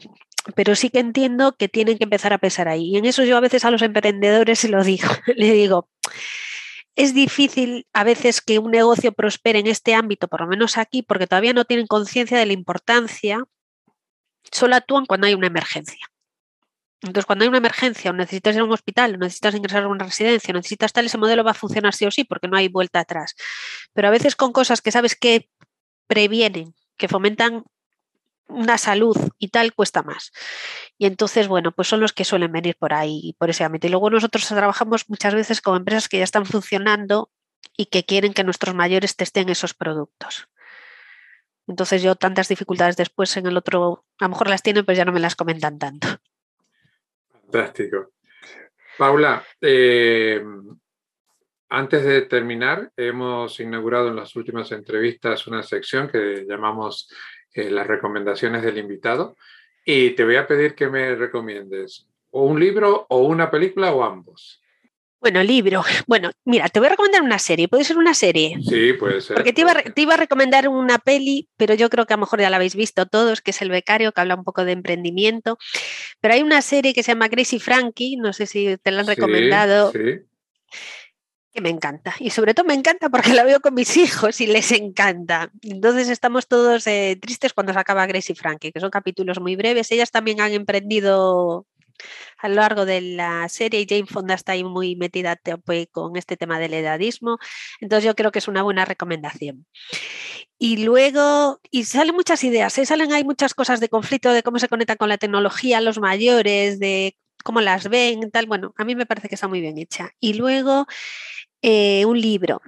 pero 0.55 0.75
sí 0.75 0.89
que 0.89 0.99
entiendo 0.99 1.55
que 1.57 1.69
tienen 1.69 1.97
que 1.97 2.03
empezar 2.03 2.33
a 2.33 2.37
pensar 2.37 2.67
ahí. 2.67 2.91
Y 2.91 2.97
en 2.97 3.05
eso 3.05 3.23
yo 3.23 3.37
a 3.37 3.39
veces 3.39 3.65
a 3.65 3.71
los 3.71 3.81
emprendedores 3.81 4.59
se 4.59 4.69
lo 4.69 4.83
digo, 4.83 5.07
le 5.35 5.51
digo, 5.53 5.89
es 6.95 7.13
difícil 7.13 7.87
a 7.93 8.03
veces 8.03 8.41
que 8.41 8.59
un 8.59 8.71
negocio 8.71 9.11
prospere 9.13 9.59
en 9.59 9.67
este 9.67 9.95
ámbito, 9.95 10.27
por 10.27 10.41
lo 10.41 10.47
menos 10.47 10.77
aquí, 10.77 11.01
porque 11.01 11.27
todavía 11.27 11.53
no 11.53 11.65
tienen 11.65 11.87
conciencia 11.87 12.37
de 12.37 12.45
la 12.45 12.53
importancia, 12.53 13.43
solo 14.51 14.75
actúan 14.75 15.05
cuando 15.05 15.27
hay 15.27 15.33
una 15.33 15.47
emergencia. 15.47 16.07
Entonces, 17.01 17.25
cuando 17.25 17.43
hay 17.43 17.49
una 17.49 17.57
emergencia, 17.57 18.11
o 18.11 18.13
necesitas 18.13 18.55
ir 18.55 18.61
a 18.61 18.63
un 18.63 18.71
hospital, 18.71 19.15
o 19.15 19.17
necesitas 19.17 19.55
ingresar 19.55 19.83
a 19.83 19.87
una 19.89 20.05
residencia, 20.05 20.53
necesitas 20.53 20.93
tal, 20.93 21.05
ese 21.05 21.17
modelo 21.17 21.43
va 21.43 21.51
a 21.51 21.55
funcionar 21.55 21.93
sí 21.93 22.05
o 22.05 22.11
sí, 22.11 22.23
porque 22.23 22.47
no 22.47 22.55
hay 22.55 22.69
vuelta 22.69 23.01
atrás. 23.01 23.35
Pero 23.93 24.07
a 24.07 24.11
veces 24.11 24.35
con 24.35 24.53
cosas 24.53 24.81
que 24.81 24.91
sabes 24.91 25.15
que 25.15 25.49
previenen, 26.07 26.73
que 26.97 27.09
fomentan 27.09 27.65
una 28.47 28.77
salud 28.77 29.17
y 29.39 29.49
tal 29.49 29.73
cuesta 29.73 30.03
más. 30.03 30.31
Y 30.97 31.05
entonces, 31.05 31.47
bueno, 31.47 31.71
pues 31.71 31.87
son 31.87 31.99
los 31.99 32.13
que 32.13 32.25
suelen 32.25 32.51
venir 32.51 32.75
por 32.77 32.93
ahí, 32.93 33.35
por 33.37 33.49
ese 33.49 33.63
ámbito. 33.63 33.87
Y 33.87 33.89
luego 33.89 34.09
nosotros 34.09 34.47
trabajamos 34.47 35.09
muchas 35.09 35.33
veces 35.33 35.61
con 35.61 35.77
empresas 35.77 36.09
que 36.09 36.17
ya 36.17 36.23
están 36.23 36.45
funcionando 36.45 37.31
y 37.77 37.87
que 37.87 38.05
quieren 38.05 38.33
que 38.33 38.43
nuestros 38.43 38.75
mayores 38.75 39.15
testen 39.15 39.49
esos 39.49 39.73
productos. 39.73 40.47
Entonces 41.67 42.03
yo 42.03 42.15
tantas 42.15 42.49
dificultades 42.49 42.97
después 42.97 43.35
en 43.37 43.47
el 43.47 43.57
otro, 43.57 44.05
a 44.19 44.25
lo 44.25 44.29
mejor 44.29 44.49
las 44.49 44.63
tienen, 44.63 44.85
pero 44.85 44.97
ya 44.97 45.05
no 45.05 45.13
me 45.13 45.19
las 45.19 45.35
comentan 45.35 45.79
tanto. 45.79 46.07
Fantástico. 47.31 48.11
Paula, 48.97 49.43
eh, 49.61 50.43
antes 51.69 52.03
de 52.03 52.21
terminar, 52.23 52.91
hemos 52.95 53.59
inaugurado 53.59 54.09
en 54.09 54.17
las 54.17 54.35
últimas 54.35 54.71
entrevistas 54.71 55.47
una 55.47 55.63
sección 55.63 56.07
que 56.07 56.45
llamamos 56.47 57.09
eh, 57.53 57.69
las 57.69 57.87
recomendaciones 57.87 58.63
del 58.63 58.77
invitado 58.77 59.35
y 59.85 60.11
te 60.11 60.23
voy 60.23 60.37
a 60.37 60.47
pedir 60.47 60.75
que 60.75 60.87
me 60.87 61.15
recomiendes 61.15 62.07
o 62.31 62.45
un 62.45 62.59
libro 62.59 63.05
o 63.09 63.19
una 63.19 63.51
película 63.51 63.93
o 63.93 64.03
ambos. 64.03 64.61
Bueno, 65.19 65.41
libro. 65.41 65.83
Bueno, 66.05 66.31
mira, 66.43 66.67
te 66.67 66.79
voy 66.79 66.87
a 66.87 66.91
recomendar 66.91 67.21
una 67.21 67.39
serie. 67.39 67.69
¿Puede 67.69 67.85
ser 67.85 67.97
una 67.97 68.13
serie? 68.13 68.57
Sí, 68.61 68.91
puede 68.93 69.21
ser. 69.21 69.35
Porque 69.35 69.53
te 69.53 69.61
iba, 69.61 69.73
te 69.73 70.01
iba, 70.01 70.15
a 70.15 70.17
recomendar 70.17 70.67
una 70.67 70.99
peli, 70.99 71.47
pero 71.55 71.75
yo 71.75 71.89
creo 71.89 72.05
que 72.05 72.13
a 72.13 72.17
lo 72.17 72.21
mejor 72.21 72.41
ya 72.41 72.49
la 72.49 72.57
habéis 72.57 72.75
visto 72.75 73.05
todos, 73.05 73.41
que 73.41 73.51
es 73.51 73.61
El 73.61 73.69
Becario, 73.69 74.11
que 74.11 74.19
habla 74.19 74.35
un 74.35 74.43
poco 74.43 74.65
de 74.65 74.73
emprendimiento. 74.73 75.57
Pero 76.19 76.33
hay 76.33 76.41
una 76.41 76.61
serie 76.61 76.93
que 76.93 77.03
se 77.03 77.13
llama 77.13 77.29
Gracie 77.29 77.61
Frankie, 77.61 78.17
no 78.17 78.33
sé 78.33 78.47
si 78.47 78.75
te 78.77 78.91
la 78.91 79.01
han 79.01 79.07
recomendado. 79.07 79.93
Sí 79.93 80.25
que 81.53 81.61
me 81.61 81.69
encanta. 81.69 82.15
Y 82.19 82.31
sobre 82.31 82.53
todo 82.53 82.65
me 82.65 82.73
encanta 82.73 83.09
porque 83.09 83.33
la 83.33 83.43
veo 83.43 83.59
con 83.61 83.73
mis 83.73 83.95
hijos 83.97 84.41
y 84.41 84.47
les 84.47 84.71
encanta. 84.71 85.51
Entonces 85.61 86.09
estamos 86.09 86.47
todos 86.47 86.87
eh, 86.87 87.17
tristes 87.21 87.53
cuando 87.53 87.73
se 87.73 87.79
acaba 87.79 88.05
Grace 88.07 88.33
y 88.33 88.35
Frankie, 88.35 88.71
que 88.71 88.79
son 88.79 88.89
capítulos 88.89 89.39
muy 89.39 89.55
breves. 89.55 89.91
Ellas 89.91 90.11
también 90.11 90.41
han 90.41 90.51
emprendido 90.51 91.67
a 92.39 92.49
lo 92.49 92.55
largo 92.55 92.85
de 92.85 93.01
la 93.01 93.47
serie 93.49 93.81
y 93.81 93.87
Jane 93.87 94.07
Fonda 94.07 94.33
está 94.33 94.53
ahí 94.53 94.63
muy 94.63 94.95
metida 94.95 95.39
con 95.91 96.15
este 96.17 96.37
tema 96.37 96.59
del 96.59 96.73
edadismo. 96.73 97.37
Entonces 97.79 98.05
yo 98.05 98.15
creo 98.15 98.31
que 98.31 98.39
es 98.39 98.47
una 98.47 98.63
buena 98.63 98.85
recomendación. 98.85 99.65
Y 100.57 100.83
luego, 100.83 101.59
y 101.71 101.83
salen 101.85 102.15
muchas 102.15 102.43
ideas, 102.43 102.77
¿eh? 102.77 102.85
salen 102.85 103.11
hay 103.13 103.23
muchas 103.23 103.53
cosas 103.53 103.79
de 103.79 103.89
conflicto, 103.89 104.31
de 104.31 104.43
cómo 104.43 104.59
se 104.59 104.69
conectan 104.69 104.97
con 104.97 105.09
la 105.09 105.17
tecnología 105.17 105.81
los 105.81 105.99
mayores, 105.99 106.79
de 106.79 107.17
cómo 107.43 107.61
las 107.61 107.89
ven, 107.89 108.31
tal. 108.31 108.45
Bueno, 108.47 108.73
a 108.77 108.85
mí 108.85 108.95
me 108.95 109.05
parece 109.05 109.29
que 109.29 109.35
está 109.35 109.47
muy 109.47 109.61
bien 109.61 109.77
hecha. 109.77 110.11
Y 110.19 110.33
luego 110.33 110.87
eh, 111.63 112.05
un 112.05 112.19
libro. 112.19 112.61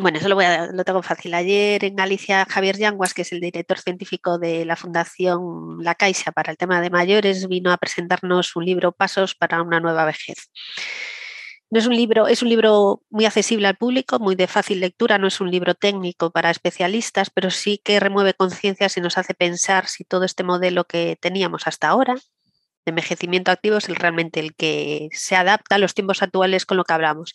Bueno, 0.00 0.18
eso 0.18 0.28
lo, 0.28 0.84
tengo 0.84 1.02
fácil. 1.02 1.34
Ayer 1.34 1.84
en 1.84 1.96
Galicia, 1.96 2.46
Javier 2.48 2.78
Yanguas, 2.78 3.12
que 3.12 3.22
es 3.22 3.32
el 3.32 3.40
director 3.40 3.78
científico 3.78 4.38
de 4.38 4.64
la 4.64 4.74
Fundación 4.74 5.78
La 5.82 5.94
Caixa 5.94 6.32
para 6.32 6.50
el 6.50 6.56
tema 6.56 6.80
de 6.80 6.88
mayores, 6.88 7.46
vino 7.46 7.70
a 7.70 7.76
presentarnos 7.76 8.56
un 8.56 8.64
libro 8.64 8.92
Pasos 8.92 9.34
para 9.34 9.62
una 9.62 9.80
nueva 9.80 10.06
vejez. 10.06 10.48
No 11.70 11.78
es 11.78 11.86
un 11.86 11.94
libro, 11.94 12.26
es 12.26 12.42
un 12.42 12.48
libro 12.48 13.02
muy 13.10 13.26
accesible 13.26 13.68
al 13.68 13.76
público, 13.76 14.18
muy 14.18 14.34
de 14.34 14.46
fácil 14.46 14.80
lectura, 14.80 15.18
no 15.18 15.26
es 15.26 15.40
un 15.40 15.50
libro 15.50 15.74
técnico 15.74 16.30
para 16.30 16.50
especialistas, 16.50 17.30
pero 17.30 17.50
sí 17.50 17.80
que 17.82 18.00
remueve 18.00 18.34
conciencias 18.34 18.96
y 18.96 19.00
nos 19.00 19.16
hace 19.18 19.34
pensar 19.34 19.88
si 19.88 20.04
todo 20.04 20.24
este 20.24 20.42
modelo 20.42 20.84
que 20.84 21.16
teníamos 21.20 21.66
hasta 21.66 21.88
ahora, 21.88 22.16
de 22.84 22.90
envejecimiento 22.90 23.50
activo 23.50 23.76
es 23.76 23.88
el, 23.88 23.96
realmente 23.96 24.40
el 24.40 24.54
que 24.54 25.08
se 25.12 25.36
adapta 25.36 25.76
a 25.76 25.78
los 25.78 25.94
tiempos 25.94 26.22
actuales 26.22 26.66
con 26.66 26.76
lo 26.76 26.84
que 26.84 26.92
hablamos. 26.92 27.32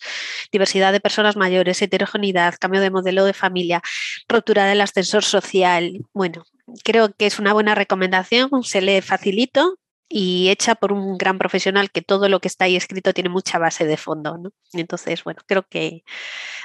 Diversidad 0.52 0.92
de 0.92 1.00
personas 1.00 1.36
mayores, 1.36 1.80
heterogeneidad, 1.80 2.54
cambio 2.60 2.80
de 2.80 2.90
modelo 2.90 3.24
de 3.24 3.32
familia, 3.32 3.82
rotura 4.28 4.66
del 4.66 4.80
ascensor 4.80 5.24
social. 5.24 5.98
Bueno, 6.12 6.44
creo 6.84 7.12
que 7.12 7.26
es 7.26 7.38
una 7.38 7.52
buena 7.52 7.74
recomendación, 7.74 8.50
se 8.62 8.80
lee 8.80 9.00
facilito 9.00 9.78
y 10.08 10.48
hecha 10.48 10.74
por 10.74 10.92
un 10.92 11.18
gran 11.18 11.38
profesional 11.38 11.90
que 11.90 12.00
todo 12.00 12.28
lo 12.28 12.40
que 12.40 12.48
está 12.48 12.64
ahí 12.64 12.76
escrito 12.76 13.12
tiene 13.12 13.28
mucha 13.28 13.58
base 13.58 13.84
de 13.84 13.96
fondo. 13.96 14.38
Entonces, 14.72 15.22
bueno, 15.22 15.42
creo 15.46 15.66
que 15.68 16.02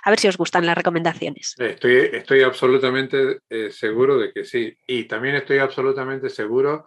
a 0.03 0.09
ver 0.09 0.19
si 0.19 0.27
os 0.27 0.37
gustan 0.37 0.65
las 0.65 0.77
recomendaciones. 0.77 1.55
Estoy, 1.57 2.09
estoy 2.13 2.41
absolutamente 2.41 3.39
eh, 3.49 3.69
seguro 3.69 4.17
de 4.17 4.31
que 4.31 4.45
sí. 4.45 4.77
Y 4.87 5.05
también 5.05 5.35
estoy 5.35 5.57
absolutamente 5.57 6.29
seguro 6.29 6.85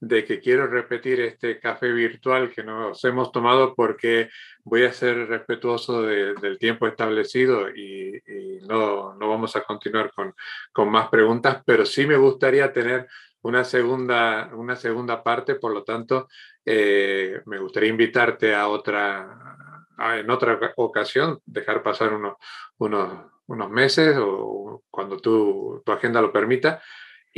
de 0.00 0.24
que 0.24 0.40
quiero 0.40 0.66
repetir 0.66 1.20
este 1.20 1.58
café 1.58 1.90
virtual 1.90 2.50
que 2.50 2.62
nos 2.62 3.02
hemos 3.04 3.32
tomado 3.32 3.74
porque 3.74 4.28
voy 4.62 4.84
a 4.84 4.92
ser 4.92 5.26
respetuoso 5.28 6.02
del 6.02 6.58
tiempo 6.58 6.86
establecido 6.86 7.70
y, 7.70 8.20
no, 8.68 9.14
no, 9.14 9.28
vamos 9.28 9.56
a 9.56 9.62
continuar 9.62 10.12
con, 10.12 10.34
con, 10.72 10.90
más 10.90 11.08
preguntas, 11.08 11.62
pero 11.64 11.86
sí 11.86 12.06
me 12.06 12.16
gustaría 12.16 12.72
tener 12.72 13.06
una 13.42 13.64
segunda, 13.64 14.50
una 14.54 14.76
segunda 14.76 15.22
parte, 15.22 15.54
por 15.54 15.72
lo 15.72 15.84
tanto, 15.84 16.28
eh, 16.64 17.40
me 17.46 17.58
gustaría 17.58 17.90
invitarte 17.90 18.54
a 18.54 18.68
otra, 18.68 19.86
en 20.18 20.28
otra 20.30 20.58
ocasión, 20.76 21.40
dejar 21.46 21.82
pasar 21.82 22.12
unos, 22.12 22.36
unos, 22.78 23.30
unos 23.46 23.70
meses 23.70 24.16
o 24.18 24.82
cuando 24.90 25.16
tu, 25.18 25.82
tu 25.86 25.92
agenda 25.92 26.20
lo 26.20 26.32
permita 26.32 26.82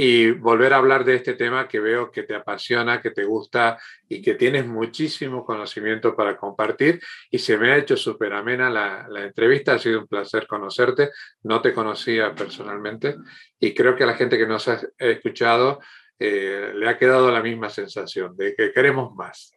y 0.01 0.31
volver 0.31 0.73
a 0.75 0.77
hablar 0.77 1.05
de 1.05 1.17
este 1.17 1.35
tema 1.35 1.67
que 1.67 1.81
veo 1.81 2.13
que 2.13 2.23
te 2.23 2.37
apasiona, 2.37 3.03
que 3.03 3.11
te 3.11 3.25
gusta 3.25 3.81
y 4.09 4.23
que 4.23 4.35
tienes 4.35 4.65
muchísimo 4.65 5.45
conocimiento 5.45 6.15
para 6.15 6.37
compartir. 6.37 7.01
Y 7.33 7.41
se 7.41 7.59
me 7.59 7.73
ha 7.73 7.77
hecho 7.79 7.97
súper 7.97 8.33
amena 8.33 8.71
la, 8.71 9.09
la, 9.09 9.25
entrevista, 9.25 9.73
ha 9.73 9.79
sido 9.81 9.99
un 9.99 10.07
placer 10.07 10.47
conocerte, 10.47 11.11
no 11.43 11.61
te 11.61 11.75
conocía 11.75 12.33
personalmente 12.33 13.17
y 13.59 13.75
creo 13.75 13.97
que 13.97 14.05
a 14.05 14.07
la 14.07 14.15
gente 14.15 14.39
que 14.39 14.47
nos 14.47 14.69
ha 14.69 14.81
escuchado 14.99 15.81
eh, 16.17 16.71
le 16.77 16.89
ha 16.89 16.97
quedado 16.97 17.33
la 17.33 17.43
misma 17.43 17.69
sensación 17.69 18.37
de 18.37 18.55
que 18.55 18.71
queremos 18.71 19.13
más. 19.17 19.53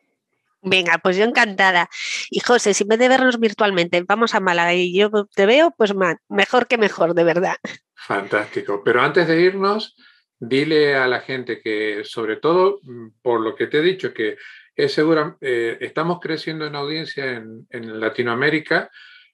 Venga, 0.63 0.97
pues 1.03 1.17
yo 1.17 1.23
encantada. 1.23 1.87
Y 2.31 2.39
José, 2.39 2.73
si 2.73 2.83
en 2.83 2.87
vez 2.87 2.97
de 2.97 3.09
vernos 3.09 3.39
virtualmente, 3.39 4.03
vamos 4.07 4.33
a 4.33 4.39
Málaga 4.39 4.73
y 4.73 4.97
yo 4.97 5.11
te 5.35 5.45
veo, 5.45 5.71
pues 5.77 5.93
mejor 6.29 6.65
que 6.65 6.79
mejor, 6.79 7.13
de 7.13 7.23
verdad. 7.23 7.57
Fantástico. 7.93 8.81
Pero 8.83 9.03
antes 9.03 9.27
de 9.27 9.39
irnos, 9.39 9.95
dile 10.41 10.95
a 10.95 11.07
la 11.07 11.21
gente 11.21 11.61
que, 11.61 12.01
sobre 12.03 12.37
todo 12.37 12.79
mm, 12.81 13.07
por 13.21 13.39
lo 13.41 13.55
que 13.55 13.67
te 13.67 13.77
he 13.77 13.81
dicho, 13.81 14.11
que 14.13 14.37
es 14.75 14.91
segura, 14.91 15.37
eh, 15.39 15.77
estamos 15.81 16.19
creciendo 16.19 16.65
en 16.65 16.75
audiencia 16.75 17.31
en, 17.35 17.99
Latinoamérica 17.99 18.89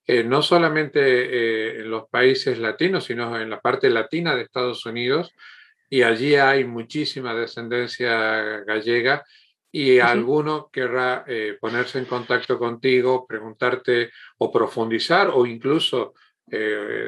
eh, 0.06 0.24
no 0.24 0.42
solamente 0.42 1.00
eh, 1.00 1.80
en 1.80 1.90
los 1.90 2.10
países 2.10 2.60
latinos, 2.60 3.06
sino 3.06 3.40
en 3.40 3.50
la 3.50 3.62
parte 3.62 3.90
latina 3.90 4.36
de 4.36 4.44
Estados 4.44 4.86
Unidos, 4.86 5.34
y 5.90 6.02
allí 6.02 6.36
hay 6.36 6.66
muchísima 6.66 7.34
descendencia 7.34 8.64
gallega 8.66 9.24
y 9.72 10.00
alguno 10.00 10.70
querrá 10.72 11.26
ponerse 11.62 12.00
en 12.00 12.06
contacto 12.06 12.58
contigo, 12.58 13.26
preguntarte 13.28 14.12
o 14.38 14.52
profundizar 14.52 15.30
o 15.34 15.46
incluso, 15.46 16.14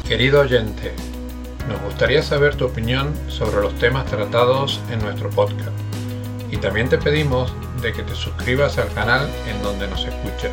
Querido 0.08 0.40
oyente, 0.40 0.92
nos 1.68 1.80
gustaría 1.82 2.24
saber 2.24 2.56
tu 2.56 2.64
opinión 2.64 3.14
sobre 3.28 3.60
los 3.60 3.72
temas 3.78 4.06
tratados 4.06 4.80
en 4.90 4.98
nuestro 4.98 5.30
podcast. 5.30 5.70
Y 6.50 6.56
también 6.56 6.88
te 6.88 6.98
pedimos 6.98 7.54
de 7.82 7.92
que 7.92 8.02
te 8.02 8.16
suscribas 8.16 8.78
al 8.78 8.92
canal 8.94 9.30
en 9.48 9.62
donde 9.62 9.86
nos 9.86 10.04
escuchas, 10.04 10.50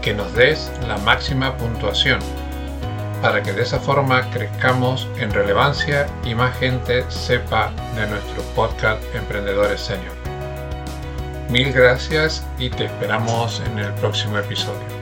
que 0.00 0.14
nos 0.14 0.32
des 0.32 0.72
la 0.86 0.96
máxima 0.96 1.54
puntuación, 1.58 2.20
para 3.20 3.42
que 3.42 3.52
de 3.52 3.64
esa 3.64 3.80
forma 3.80 4.22
crezcamos 4.30 5.06
en 5.18 5.30
relevancia 5.32 6.06
y 6.24 6.34
más 6.34 6.56
gente 6.56 7.04
sepa 7.10 7.72
de 7.94 8.06
nuestro 8.06 8.42
podcast 8.56 9.02
Emprendedores 9.14 9.82
Senior. 9.82 10.17
Mil 11.48 11.72
gracias 11.72 12.46
y 12.58 12.68
te 12.68 12.84
esperamos 12.84 13.62
en 13.64 13.78
el 13.78 13.94
próximo 13.94 14.36
episodio. 14.36 14.97